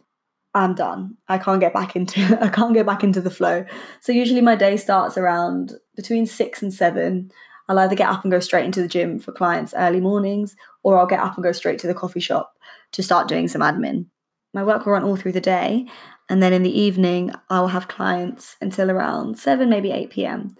I'm 0.53 0.73
done. 0.73 1.17
I 1.27 1.37
can't 1.37 1.59
get 1.59 1.73
back 1.73 1.95
into 1.95 2.21
I 2.41 2.49
can't 2.49 2.73
get 2.73 2.85
back 2.85 3.03
into 3.03 3.21
the 3.21 3.29
flow. 3.29 3.65
So 4.01 4.11
usually 4.11 4.41
my 4.41 4.55
day 4.55 4.77
starts 4.77 5.17
around 5.17 5.73
between 5.95 6.25
six 6.25 6.61
and 6.61 6.73
seven. 6.73 7.31
I'll 7.67 7.79
either 7.79 7.95
get 7.95 8.09
up 8.09 8.23
and 8.23 8.31
go 8.31 8.39
straight 8.39 8.65
into 8.65 8.81
the 8.81 8.87
gym 8.87 9.19
for 9.19 9.31
clients 9.31 9.73
early 9.75 9.99
mornings, 9.99 10.55
or 10.83 10.97
I'll 10.97 11.07
get 11.07 11.19
up 11.19 11.35
and 11.35 11.43
go 11.43 11.51
straight 11.51 11.79
to 11.79 11.87
the 11.87 11.95
coffee 11.95 12.19
shop 12.19 12.53
to 12.91 13.01
start 13.01 13.27
doing 13.27 13.47
some 13.47 13.61
admin. 13.61 14.05
My 14.53 14.63
work 14.63 14.85
will 14.85 14.93
run 14.93 15.03
all 15.03 15.15
through 15.15 15.31
the 15.33 15.41
day, 15.41 15.87
and 16.29 16.41
then 16.41 16.53
in 16.53 16.63
the 16.63 16.79
evening, 16.79 17.31
I'll 17.49 17.67
have 17.67 17.87
clients 17.87 18.55
until 18.61 18.91
around 18.91 19.37
7, 19.37 19.67
maybe 19.67 19.91
8 19.91 20.11
p.m. 20.11 20.55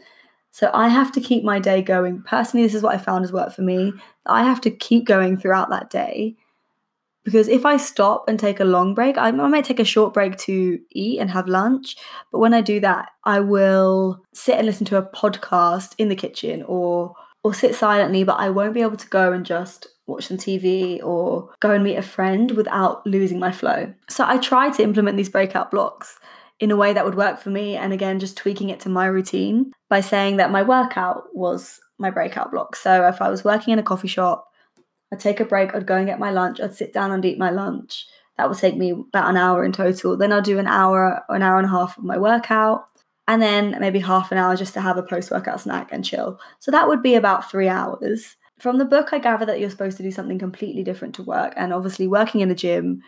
So 0.55 0.71
I 0.74 0.88
have 0.88 1.12
to 1.12 1.19
keep 1.19 1.43
my 1.43 1.59
day 1.59 1.81
going. 1.81 2.21
Personally, 2.21 2.65
this 2.65 2.74
is 2.74 2.81
what 2.81 2.95
I 2.95 2.97
found 2.97 3.25
has 3.25 3.33
worked 3.33 3.57
for 3.57 3.62
me. 3.62 3.91
I 4.25 4.45
have 4.45 4.62
to 4.62 4.71
keep 4.71 5.03
going 5.03 5.35
throughout 5.35 5.69
that 5.69 5.89
day 5.89 6.38
because 7.25 7.50
if 7.50 7.65
I 7.65 7.75
stop 7.75 8.29
and 8.29 8.39
take 8.39 8.62
a 8.62 8.63
long 8.63 8.93
break, 8.93 9.17
I, 9.17 9.31
might 9.31 9.65
take 9.65 9.81
a 9.81 9.83
short 9.83 10.13
break 10.13 10.38
to 10.38 10.79
eat 10.91 11.19
and 11.19 11.29
have 11.29 11.50
lunch. 11.50 11.97
But 12.31 12.39
when 12.39 12.53
I 12.53 12.62
do 12.62 12.79
that, 12.79 13.09
I 13.25 13.41
will 13.41 14.24
sit 14.33 14.57
and 14.57 14.65
listen 14.65 14.85
to 14.85 14.97
a 14.97 15.03
podcast 15.03 15.93
in 15.97 16.07
the 16.07 16.15
kitchen 16.15 16.63
or 16.63 17.15
or 17.43 17.53
sit 17.53 17.75
silently, 17.75 18.24
but 18.24 18.39
I 18.39 18.50
won't 18.50 18.74
be 18.74 18.81
able 18.81 18.95
to 18.95 19.09
go 19.09 19.33
and 19.33 19.45
just 19.45 19.88
watch 20.07 20.27
some 20.27 20.38
TV 20.38 21.03
or 21.03 21.50
go 21.59 21.71
and 21.71 21.83
meet 21.83 21.97
a 21.97 22.01
friend 22.01 22.51
without 22.51 23.05
losing 23.05 23.39
my 23.39 23.51
flow. 23.51 23.93
So 24.09 24.24
I 24.25 24.38
try 24.38 24.69
to 24.69 24.83
implement 24.83 25.17
these 25.17 25.29
breakout 25.29 25.69
blocks 25.69 26.17
in 26.59 26.71
a 26.71 26.75
way 26.75 26.93
that 26.93 27.05
would 27.05 27.15
work 27.15 27.39
for 27.39 27.50
me. 27.50 27.75
And 27.75 27.93
again, 27.93 28.19
just 28.19 28.38
tweaking 28.38 28.69
it 28.69 28.79
to 28.81 28.89
my 28.89 29.05
routine 29.05 29.71
by 29.89 30.01
saying 30.01 30.38
that 30.38 30.51
my 30.51 30.63
workout 30.63 31.24
was 31.33 31.79
my 31.97 32.09
breakout 32.09 32.51
block. 32.51 32.75
So 32.75 33.07
if 33.07 33.21
I 33.21 33.29
was 33.29 33.43
working 33.43 33.74
in 33.74 33.79
a 33.79 33.83
coffee 33.83 34.07
shop, 34.07 34.47
I'd 35.12 35.19
take 35.19 35.39
a 35.39 35.45
break, 35.45 35.74
I'd 35.74 35.88
go 35.88 35.95
and 35.95 36.07
get 36.07 36.19
my 36.19 36.31
lunch, 36.31 36.59
I'd 36.59 36.75
sit 36.75 36.93
down 36.93 37.12
and 37.12 37.24
eat 37.24 37.38
my 37.38 37.51
lunch. 37.51 38.05
That 38.38 38.50
would 38.50 38.57
take 38.57 38.75
me 38.75 38.91
about 38.91 39.29
an 39.29 39.38
hour 39.38 39.63
in 39.63 39.71
total. 39.71 40.17
Then 40.17 40.33
I'll 40.33 40.41
do 40.41 40.59
an 40.59 40.67
hour 40.67 41.24
an 41.29 41.41
hour 41.41 41.57
and 41.57 41.67
a 41.67 41.69
half 41.69 41.97
of 41.97 42.03
my 42.03 42.17
workout, 42.17 42.85
and 43.27 43.41
then 43.41 43.77
maybe 43.79 44.00
half 44.00 44.31
an 44.31 44.38
hour 44.38 44.55
just 44.55 44.74
to 44.74 44.81
have 44.81 44.97
a 44.97 45.03
post 45.03 45.31
workout 45.31 45.62
snack 45.62 45.89
and 45.91 46.03
chill. 46.03 46.39
So 46.59 46.71
that 46.71 46.88
would 46.88 47.01
be 47.01 47.15
about 47.15 47.50
three 47.50 47.69
hours. 47.69 48.35
From 48.59 48.77
the 48.77 48.85
book, 48.85 49.09
I 49.12 49.19
gather 49.19 49.45
that 49.45 49.59
you're 49.59 49.69
supposed 49.69 49.97
to 49.97 50.03
do 50.03 50.12
something 50.12 50.39
completely 50.39 50.83
different 50.83 51.15
to 51.15 51.24
work. 51.24 51.53
And 51.55 51.74
obviously, 51.74 52.07
working 52.07 52.41
in 52.41 52.51
a 52.51 52.55
gym, 52.55 53.01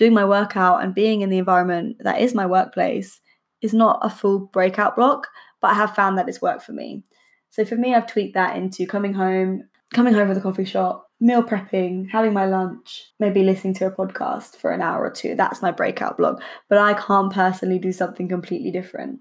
doing 0.00 0.14
my 0.14 0.24
workout, 0.24 0.82
and 0.82 0.94
being 0.94 1.20
in 1.20 1.28
the 1.28 1.36
environment 1.36 1.98
that 2.00 2.22
is 2.22 2.34
my 2.34 2.46
workplace 2.46 3.20
is 3.60 3.74
not 3.74 3.98
a 4.00 4.08
full 4.08 4.38
breakout 4.46 4.96
block, 4.96 5.28
but 5.60 5.72
I 5.72 5.74
have 5.74 5.94
found 5.94 6.16
that 6.16 6.26
it's 6.26 6.40
worked 6.40 6.62
for 6.62 6.72
me. 6.72 7.04
So 7.50 7.66
for 7.66 7.76
me, 7.76 7.94
I've 7.94 8.06
tweaked 8.06 8.32
that 8.32 8.56
into 8.56 8.86
coming 8.86 9.12
home, 9.12 9.68
coming 9.92 10.14
home 10.14 10.28
from 10.28 10.34
the 10.34 10.40
coffee 10.40 10.64
shop, 10.64 11.10
meal 11.20 11.42
prepping, 11.42 12.08
having 12.10 12.32
my 12.32 12.46
lunch, 12.46 13.12
maybe 13.18 13.42
listening 13.42 13.74
to 13.74 13.88
a 13.88 13.90
podcast 13.90 14.56
for 14.56 14.70
an 14.70 14.80
hour 14.80 15.04
or 15.04 15.10
two. 15.10 15.34
That's 15.34 15.60
my 15.60 15.70
breakout 15.70 16.16
block. 16.16 16.40
But 16.70 16.78
I 16.78 16.94
can't 16.94 17.30
personally 17.30 17.78
do 17.78 17.92
something 17.92 18.26
completely 18.26 18.70
different. 18.70 19.20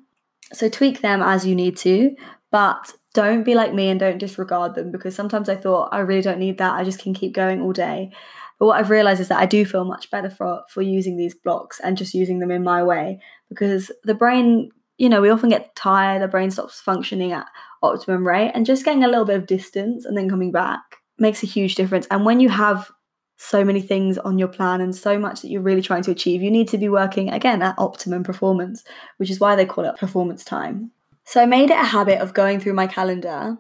So 0.54 0.70
tweak 0.70 1.02
them 1.02 1.22
as 1.22 1.46
you 1.46 1.56
need 1.56 1.76
to, 1.80 2.16
but 2.52 2.94
don't 3.14 3.44
be 3.44 3.54
like 3.54 3.74
me 3.74 3.90
and 3.90 4.00
don't 4.00 4.18
disregard 4.18 4.76
them 4.76 4.92
because 4.92 5.14
sometimes 5.14 5.50
I 5.50 5.58
thought 5.58 5.90
I 5.92 6.00
really 6.00 6.22
don't 6.22 6.40
need 6.40 6.58
that. 6.60 6.76
I 6.76 6.86
just 6.86 7.02
can 7.02 7.14
keep 7.14 7.34
going 7.34 7.60
all 7.60 7.74
day. 7.74 8.12
But 8.60 8.66
what 8.68 8.80
I've 8.80 8.90
realized 8.90 9.22
is 9.22 9.30
that 9.30 9.40
I 9.40 9.46
do 9.46 9.66
feel 9.66 9.86
much 9.86 10.12
better 10.12 10.30
for 10.30 10.64
for 10.70 10.82
using 10.82 11.18
these 11.18 11.34
blocks 11.34 11.80
and 11.80 11.98
just 11.98 12.14
using 12.14 12.40
them 12.40 12.52
in 12.52 12.64
my 12.64 12.84
way 12.84 13.20
because 13.48 13.92
the 14.04 14.14
brain, 14.14 14.70
you 14.98 15.10
know, 15.10 15.22
we 15.22 15.30
often 15.30 15.50
get 15.50 15.76
tired, 15.76 16.22
the 16.22 16.28
brain 16.28 16.52
stops 16.52 16.82
functioning 16.82 17.32
at 17.32 17.48
optimum 17.82 18.28
rate 18.28 18.52
and 18.54 18.66
just 18.66 18.84
getting 18.84 19.04
a 19.04 19.08
little 19.08 19.26
bit 19.26 19.38
of 19.38 19.48
distance 19.48 20.06
and 20.06 20.18
then 20.18 20.30
coming 20.30 20.52
back 20.52 20.82
makes 21.18 21.42
a 21.42 21.48
huge 21.48 21.76
difference. 21.76 22.06
And 22.12 22.26
when 22.26 22.42
you 22.42 22.50
have 22.50 22.92
so 23.38 23.64
many 23.64 23.82
things 23.82 24.18
on 24.18 24.38
your 24.38 24.50
plan 24.50 24.82
and 24.82 24.94
so 24.94 25.18
much 25.18 25.42
that 25.42 25.50
you're 25.50 25.62
really 25.62 25.82
trying 25.82 26.04
to 26.04 26.12
achieve, 26.12 26.44
you 26.44 26.52
need 26.52 26.68
to 26.68 26.78
be 26.78 26.90
working 26.90 27.30
again 27.30 27.62
at 27.62 27.76
optimum 27.78 28.24
performance, 28.24 28.84
which 29.16 29.32
is 29.32 29.40
why 29.40 29.56
they 29.56 29.66
call 29.66 29.86
it 29.86 29.96
performance 29.98 30.44
time. 30.44 30.92
So 31.24 31.42
I 31.42 31.46
made 31.46 31.70
it 31.70 31.80
a 31.80 31.86
habit 31.86 32.20
of 32.20 32.34
going 32.34 32.60
through 32.60 32.74
my 32.74 32.88
calendar 32.88 33.58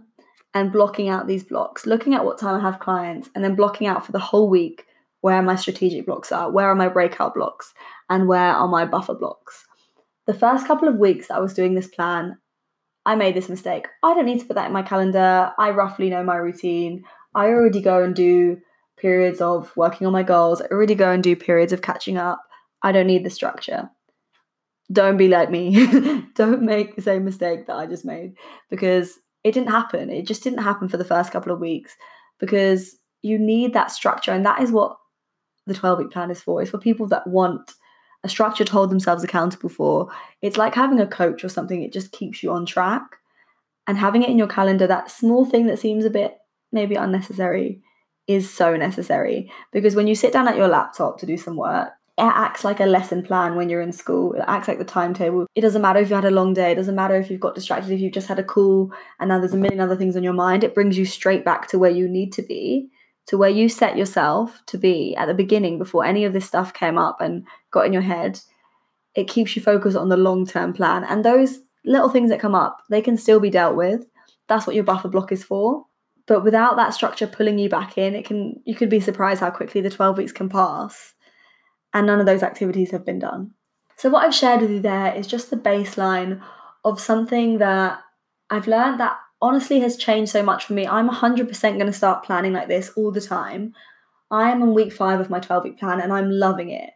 and 0.53 0.71
blocking 0.71 1.07
out 1.07 1.27
these 1.27 1.43
blocks, 1.43 1.85
looking 1.85 2.13
at 2.13 2.25
what 2.25 2.39
time 2.39 2.59
I 2.59 2.62
have 2.62 2.79
clients, 2.79 3.29
and 3.33 3.43
then 3.43 3.55
blocking 3.55 3.88
out 3.88 4.05
for 4.05 4.12
the 4.12 4.19
whole 4.19 4.49
week 4.49 4.85
where 5.21 5.41
my 5.41 5.55
strategic 5.55 6.05
blocks 6.05 6.32
are, 6.32 6.51
where 6.51 6.67
are 6.67 6.75
my 6.75 6.88
breakout 6.88 7.34
blocks, 7.34 7.73
and 8.10 8.27
where 8.27 8.53
are 8.53 8.67
my 8.67 8.86
buffer 8.86 9.13
blocks. 9.13 9.65
The 10.27 10.34
first 10.34 10.67
couple 10.67 10.88
of 10.88 10.97
weeks 10.97 11.27
that 11.27 11.38
I 11.38 11.39
was 11.39 11.53
doing 11.53 11.73
this 11.73 11.88
plan, 11.88 12.38
I 13.05 13.15
made 13.15 13.36
this 13.36 13.49
mistake. 13.49 13.88
I 14.03 14.13
don't 14.13 14.25
need 14.25 14.39
to 14.39 14.45
put 14.45 14.55
that 14.55 14.67
in 14.67 14.73
my 14.73 14.84
calendar. 14.84 15.51
I 15.58 15.71
roughly 15.71 16.10
know 16.10 16.23
my 16.23 16.36
routine. 16.36 17.03
I 17.34 17.47
already 17.47 17.82
go 17.82 18.03
and 18.03 18.15
do 18.15 18.60
periods 18.97 19.41
of 19.41 19.75
working 19.75 20.05
on 20.05 20.13
my 20.13 20.23
goals. 20.23 20.62
I 20.62 20.65
already 20.65 20.95
go 20.95 21.12
and 21.12 21.23
do 21.23 21.36
periods 21.36 21.73
of 21.73 21.82
catching 21.82 22.17
up. 22.17 22.41
I 22.84 22.91
don't 22.91 23.08
need 23.08 23.25
the 23.25 23.29
structure. 23.29 23.89
Don't 24.91 25.17
be 25.17 25.27
like 25.27 25.49
me. 25.49 26.23
don't 26.36 26.62
make 26.62 26.95
the 26.95 27.01
same 27.01 27.25
mistake 27.25 27.67
that 27.67 27.75
I 27.75 27.86
just 27.86 28.05
made 28.05 28.36
because 28.69 29.19
it 29.43 29.53
didn't 29.53 29.71
happen. 29.71 30.10
It 30.10 30.27
just 30.27 30.43
didn't 30.43 30.63
happen 30.63 30.88
for 30.88 30.97
the 30.97 31.05
first 31.05 31.32
couple 31.32 31.51
of 31.51 31.60
weeks 31.60 31.95
because 32.39 32.95
you 33.21 33.38
need 33.38 33.73
that 33.73 33.91
structure. 33.91 34.32
And 34.32 34.45
that 34.45 34.62
is 34.62 34.71
what 34.71 34.98
the 35.69 35.73
12 35.73 35.99
week 35.99 36.12
plan 36.12 36.32
is 36.32 36.41
for. 36.41 36.62
It's 36.62 36.71
for 36.71 36.77
people 36.77 37.08
that 37.08 37.25
want 37.27 37.73
a 38.23 38.29
structure 38.29 38.65
to 38.65 38.71
hold 38.71 38.91
themselves 38.91 39.23
accountable 39.23 39.69
for. 39.69 40.10
It's 40.41 40.58
like 40.58 40.75
having 40.75 40.99
a 40.99 41.08
coach 41.08 41.43
or 41.43 41.49
something, 41.49 41.82
it 41.82 41.93
just 41.93 42.12
keeps 42.12 42.43
you 42.43 42.51
on 42.51 42.65
track. 42.65 43.03
And 43.88 43.97
having 43.97 44.23
it 44.23 44.29
in 44.29 44.38
your 44.38 44.47
calendar, 44.47 44.86
that 44.88 45.10
small 45.10 45.45
thing 45.45 45.65
that 45.67 45.79
seems 45.79 46.05
a 46.05 46.10
bit 46.10 46.38
maybe 46.71 46.95
unnecessary 46.95 47.82
is 48.27 48.51
so 48.53 48.75
necessary 48.75 49.51
because 49.71 49.95
when 49.95 50.05
you 50.05 50.13
sit 50.13 50.32
down 50.32 50.47
at 50.47 50.55
your 50.55 50.67
laptop 50.67 51.19
to 51.19 51.25
do 51.25 51.36
some 51.36 51.55
work, 51.55 51.89
it 52.19 52.23
acts 52.23 52.63
like 52.63 52.79
a 52.82 52.86
lesson 52.86 53.23
plan 53.23 53.55
when 53.55 53.69
you're 53.69 53.82
in 53.82 53.93
school. 53.93 54.34
It 54.34 54.43
acts 54.45 54.67
like 54.67 54.77
the 54.77 54.84
timetable. 54.84 55.47
It 55.55 55.62
doesn't 55.62 55.82
matter 55.82 55.99
if 55.99 56.10
you 56.10 56.15
had 56.15 56.25
a 56.25 56.32
long 56.32 56.53
day. 56.53 56.73
It 56.73 56.75
doesn't 56.75 56.93
matter 56.93 57.15
if 57.15 57.32
you've 57.32 57.39
got 57.39 57.55
distracted, 57.55 57.91
if 57.91 58.01
you've 58.01 58.13
just 58.13 58.27
had 58.27 58.38
a 58.38 58.43
call 58.43 58.91
and 59.19 59.29
now 59.29 59.39
there's 59.39 59.53
a 59.53 59.58
million 59.58 59.79
other 59.79 59.95
things 59.95 60.17
on 60.17 60.23
your 60.23 60.34
mind. 60.34 60.63
It 60.63 60.75
brings 60.75 60.97
you 60.97 61.05
straight 61.05 61.45
back 61.45 61.67
to 61.69 61.79
where 61.79 61.89
you 61.89 62.08
need 62.08 62.34
to 62.34 62.41
be, 62.41 62.89
to 63.29 63.37
where 63.37 63.49
you 63.49 63.69
set 63.69 63.95
yourself 63.95 64.63
to 64.65 64.75
be 64.75 65.15
at 65.15 65.27
the 65.27 65.35
beginning 65.35 65.77
before 65.77 66.03
any 66.03 66.25
of 66.25 66.33
this 66.33 66.47
stuff 66.47 66.73
came 66.73 66.97
up 66.97 67.21
and 67.21 67.45
got 67.69 67.85
in 67.85 67.93
your 67.93 68.01
head. 68.01 68.39
It 69.13 69.27
keeps 69.27 69.55
you 69.55 69.61
focused 69.61 69.95
on 69.95 70.09
the 70.09 70.17
long 70.17 70.47
term 70.47 70.73
plan. 70.73 71.03
And 71.03 71.23
those 71.23 71.59
little 71.85 72.09
things 72.09 72.31
that 72.31 72.39
come 72.39 72.55
up, 72.55 72.81
they 72.89 73.03
can 73.03 73.17
still 73.17 73.39
be 73.39 73.51
dealt 73.51 73.75
with. 73.75 74.03
That's 74.47 74.65
what 74.65 74.75
your 74.75 74.83
buffer 74.83 75.09
block 75.09 75.31
is 75.31 75.43
for. 75.43 75.85
But 76.25 76.43
without 76.43 76.75
that 76.77 76.95
structure 76.95 77.27
pulling 77.27 77.59
you 77.59 77.69
back 77.69 77.99
in, 77.99 78.15
it 78.15 78.25
can 78.25 78.63
you 78.65 78.73
could 78.73 78.89
be 78.89 78.99
surprised 78.99 79.41
how 79.41 79.51
quickly 79.51 79.81
the 79.81 79.91
12 79.91 80.17
weeks 80.17 80.31
can 80.31 80.49
pass 80.49 81.13
and 81.93 82.07
none 82.07 82.19
of 82.19 82.25
those 82.25 82.41
activities 82.41 82.89
have 82.89 83.05
been 83.05 83.19
done. 83.19 83.51
So 83.95 84.09
what 84.09 84.25
I've 84.25 84.33
shared 84.33 84.61
with 84.61 84.71
you 84.71 84.79
there 84.79 85.13
is 85.13 85.27
just 85.27 85.51
the 85.51 85.55
baseline 85.55 86.41
of 86.83 86.99
something 86.99 87.59
that 87.59 87.99
I've 88.49 88.67
learned 88.67 88.99
that 88.99 89.19
honestly 89.41 89.80
has 89.80 89.97
changed 89.97 90.32
so 90.32 90.43
much 90.43 90.65
for 90.65 90.73
me. 90.73 90.88
I'm 90.88 91.10
100% 91.10 91.62
going 91.62 91.86
to 91.86 91.93
start 91.93 92.23
planning 92.23 92.54
like 92.54 92.67
this 92.67 92.91
all 92.95 93.12
the 93.12 93.21
time. 93.21 93.73
I 94.32 94.52
am 94.52 94.62
on 94.62 94.73
week 94.73 94.93
5 94.93 95.19
of 95.19 95.30
my 95.30 95.39
12 95.39 95.63
week 95.63 95.80
plan 95.80 95.99
and 95.99 96.13
I'm 96.13 96.30
loving 96.30 96.69
it. 96.69 96.91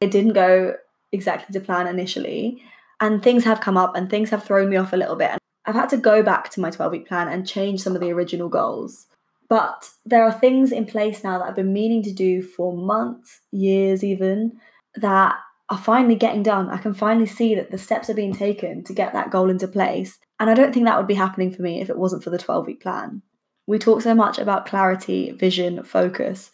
It 0.00 0.10
didn't 0.10 0.32
go 0.32 0.76
exactly 1.12 1.52
to 1.52 1.64
plan 1.64 1.86
initially 1.86 2.62
and 3.00 3.22
things 3.22 3.44
have 3.44 3.60
come 3.60 3.76
up 3.76 3.96
and 3.96 4.08
things 4.08 4.30
have 4.30 4.44
thrown 4.44 4.70
me 4.70 4.76
off 4.76 4.92
a 4.92 4.96
little 4.96 5.16
bit 5.16 5.30
And 5.30 5.40
I've 5.66 5.74
had 5.74 5.88
to 5.90 5.96
go 5.96 6.22
back 6.22 6.50
to 6.50 6.60
my 6.60 6.70
12 6.70 6.92
week 6.92 7.08
plan 7.08 7.28
and 7.28 7.46
change 7.46 7.80
some 7.80 7.94
of 7.94 8.00
the 8.00 8.12
original 8.12 8.48
goals. 8.48 9.06
But 9.48 9.90
there 10.04 10.24
are 10.24 10.32
things 10.32 10.72
in 10.72 10.84
place 10.84 11.24
now 11.24 11.38
that 11.38 11.46
I've 11.46 11.56
been 11.56 11.72
meaning 11.72 12.02
to 12.02 12.12
do 12.12 12.42
for 12.42 12.76
months, 12.76 13.40
years 13.50 14.04
even, 14.04 14.60
that 14.94 15.36
are 15.70 15.78
finally 15.78 16.14
getting 16.14 16.42
done. 16.42 16.68
I 16.70 16.78
can 16.78 16.94
finally 16.94 17.26
see 17.26 17.54
that 17.54 17.70
the 17.70 17.78
steps 17.78 18.10
are 18.10 18.14
being 18.14 18.34
taken 18.34 18.84
to 18.84 18.92
get 18.92 19.12
that 19.12 19.30
goal 19.30 19.50
into 19.50 19.68
place. 19.68 20.18
And 20.40 20.48
I 20.48 20.54
don't 20.54 20.72
think 20.72 20.86
that 20.86 20.96
would 20.96 21.06
be 21.06 21.14
happening 21.14 21.50
for 21.50 21.62
me 21.62 21.80
if 21.80 21.90
it 21.90 21.98
wasn't 21.98 22.22
for 22.22 22.30
the 22.30 22.38
12 22.38 22.66
week 22.66 22.80
plan. 22.80 23.22
We 23.66 23.78
talk 23.78 24.02
so 24.02 24.14
much 24.14 24.38
about 24.38 24.66
clarity, 24.66 25.32
vision, 25.32 25.82
focus, 25.82 26.50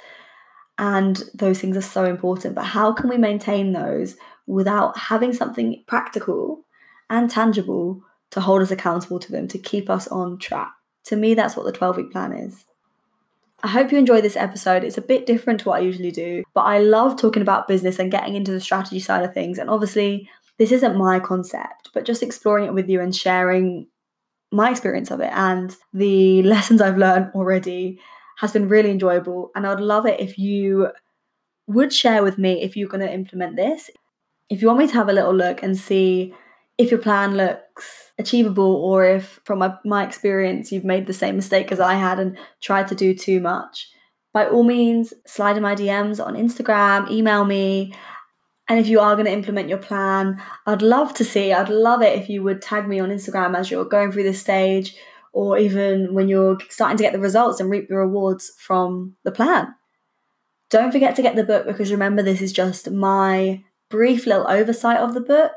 and 0.78 1.22
those 1.34 1.60
things 1.60 1.76
are 1.76 1.82
so 1.82 2.04
important. 2.04 2.54
But 2.54 2.64
how 2.64 2.92
can 2.92 3.08
we 3.08 3.16
maintain 3.16 3.72
those 3.72 4.16
without 4.46 4.98
having 4.98 5.32
something 5.32 5.84
practical 5.86 6.64
and 7.08 7.30
tangible 7.30 8.02
to 8.34 8.40
hold 8.40 8.62
us 8.62 8.70
accountable 8.70 9.20
to 9.20 9.30
them, 9.30 9.46
to 9.48 9.58
keep 9.58 9.88
us 9.88 10.08
on 10.08 10.38
track. 10.38 10.72
To 11.04 11.16
me, 11.16 11.34
that's 11.34 11.56
what 11.56 11.66
the 11.66 11.72
12 11.72 11.96
week 11.96 12.12
plan 12.12 12.32
is. 12.32 12.64
I 13.62 13.68
hope 13.68 13.92
you 13.92 13.98
enjoyed 13.98 14.24
this 14.24 14.36
episode. 14.36 14.84
It's 14.84 14.98
a 14.98 15.02
bit 15.02 15.24
different 15.24 15.60
to 15.60 15.68
what 15.68 15.80
I 15.80 15.84
usually 15.84 16.10
do, 16.10 16.42
but 16.52 16.62
I 16.62 16.78
love 16.78 17.16
talking 17.16 17.42
about 17.42 17.68
business 17.68 17.98
and 17.98 18.10
getting 18.10 18.34
into 18.34 18.50
the 18.50 18.60
strategy 18.60 18.98
side 18.98 19.24
of 19.24 19.32
things. 19.32 19.58
And 19.58 19.70
obviously, 19.70 20.28
this 20.58 20.72
isn't 20.72 20.96
my 20.96 21.20
concept, 21.20 21.90
but 21.92 22.04
just 22.04 22.22
exploring 22.22 22.66
it 22.66 22.74
with 22.74 22.88
you 22.88 23.00
and 23.00 23.14
sharing 23.14 23.88
my 24.52 24.70
experience 24.70 25.10
of 25.10 25.20
it 25.20 25.32
and 25.32 25.76
the 25.92 26.42
lessons 26.42 26.80
I've 26.80 26.98
learned 26.98 27.32
already 27.34 27.98
has 28.38 28.52
been 28.52 28.68
really 28.68 28.90
enjoyable. 28.90 29.50
And 29.54 29.66
I'd 29.66 29.80
love 29.80 30.06
it 30.06 30.20
if 30.20 30.38
you 30.38 30.88
would 31.66 31.92
share 31.92 32.22
with 32.22 32.38
me 32.38 32.62
if 32.62 32.76
you're 32.76 32.88
going 32.88 33.06
to 33.06 33.12
implement 33.12 33.56
this. 33.56 33.90
If 34.50 34.60
you 34.60 34.68
want 34.68 34.80
me 34.80 34.86
to 34.88 34.94
have 34.94 35.08
a 35.08 35.12
little 35.12 35.34
look 35.34 35.62
and 35.62 35.76
see 35.76 36.34
if 36.76 36.90
your 36.90 37.00
plan 37.00 37.36
looks 37.36 38.12
achievable 38.18 38.76
or 38.76 39.04
if, 39.04 39.40
from 39.44 39.60
my, 39.60 39.74
my 39.84 40.04
experience, 40.04 40.70
you've 40.70 40.84
made 40.84 41.06
the 41.06 41.12
same 41.12 41.36
mistake 41.36 41.72
as 41.72 41.80
I 41.80 41.94
had 41.94 42.18
and 42.18 42.36
tried 42.60 42.88
to 42.88 42.94
do 42.94 43.14
too 43.14 43.40
much, 43.40 43.88
by 44.34 44.48
all 44.48 44.64
means, 44.64 45.14
slide 45.26 45.56
in 45.56 45.62
my 45.62 45.76
DMs 45.76 46.24
on 46.24 46.34
Instagram, 46.34 47.08
email 47.08 47.44
me. 47.44 47.94
And 48.68 48.78
if 48.78 48.88
you 48.88 48.98
are 49.00 49.14
going 49.14 49.26
to 49.26 49.32
implement 49.32 49.68
your 49.68 49.78
plan, 49.78 50.42
I'd 50.66 50.82
love 50.82 51.12
to 51.14 51.24
see, 51.24 51.52
I'd 51.52 51.68
love 51.68 52.00
it 52.00 52.18
if 52.18 52.30
you 52.30 52.42
would 52.42 52.62
tag 52.62 52.88
me 52.88 52.98
on 52.98 53.10
Instagram 53.10 53.56
as 53.56 53.70
you're 53.70 53.84
going 53.84 54.10
through 54.10 54.22
this 54.22 54.40
stage 54.40 54.96
or 55.32 55.58
even 55.58 56.14
when 56.14 56.28
you're 56.28 56.56
starting 56.70 56.96
to 56.96 57.02
get 57.02 57.12
the 57.12 57.18
results 57.18 57.60
and 57.60 57.68
reap 57.68 57.88
the 57.88 57.96
rewards 57.96 58.52
from 58.58 59.16
the 59.24 59.32
plan. 59.32 59.74
Don't 60.70 60.92
forget 60.92 61.14
to 61.16 61.22
get 61.22 61.36
the 61.36 61.44
book 61.44 61.66
because 61.66 61.92
remember, 61.92 62.22
this 62.22 62.40
is 62.40 62.52
just 62.52 62.90
my 62.90 63.62
brief 63.90 64.26
little 64.26 64.48
oversight 64.48 64.98
of 64.98 65.12
the 65.12 65.20
book 65.20 65.52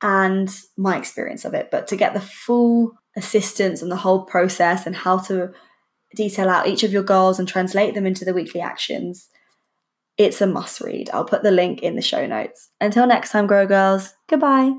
and 0.00 0.48
my 0.76 0.96
experience 0.96 1.44
of 1.44 1.54
it. 1.54 1.70
But 1.70 1.88
to 1.88 1.96
get 1.96 2.14
the 2.14 2.20
full 2.20 2.92
assistance 3.16 3.82
and 3.82 3.90
the 3.90 3.96
whole 3.96 4.24
process 4.24 4.86
and 4.86 4.96
how 4.96 5.18
to 5.18 5.52
detail 6.16 6.48
out 6.48 6.68
each 6.68 6.84
of 6.84 6.92
your 6.92 7.02
goals 7.02 7.38
and 7.38 7.46
translate 7.46 7.94
them 7.94 8.06
into 8.06 8.24
the 8.24 8.34
weekly 8.34 8.60
actions, 8.60 9.28
it's 10.16 10.40
a 10.40 10.46
must 10.46 10.80
read. 10.80 11.10
I'll 11.12 11.24
put 11.24 11.42
the 11.42 11.50
link 11.50 11.82
in 11.82 11.96
the 11.96 12.02
show 12.02 12.26
notes. 12.26 12.70
Until 12.80 13.06
next 13.06 13.30
time, 13.30 13.46
Grow 13.46 13.66
Girls, 13.66 14.14
goodbye. 14.28 14.72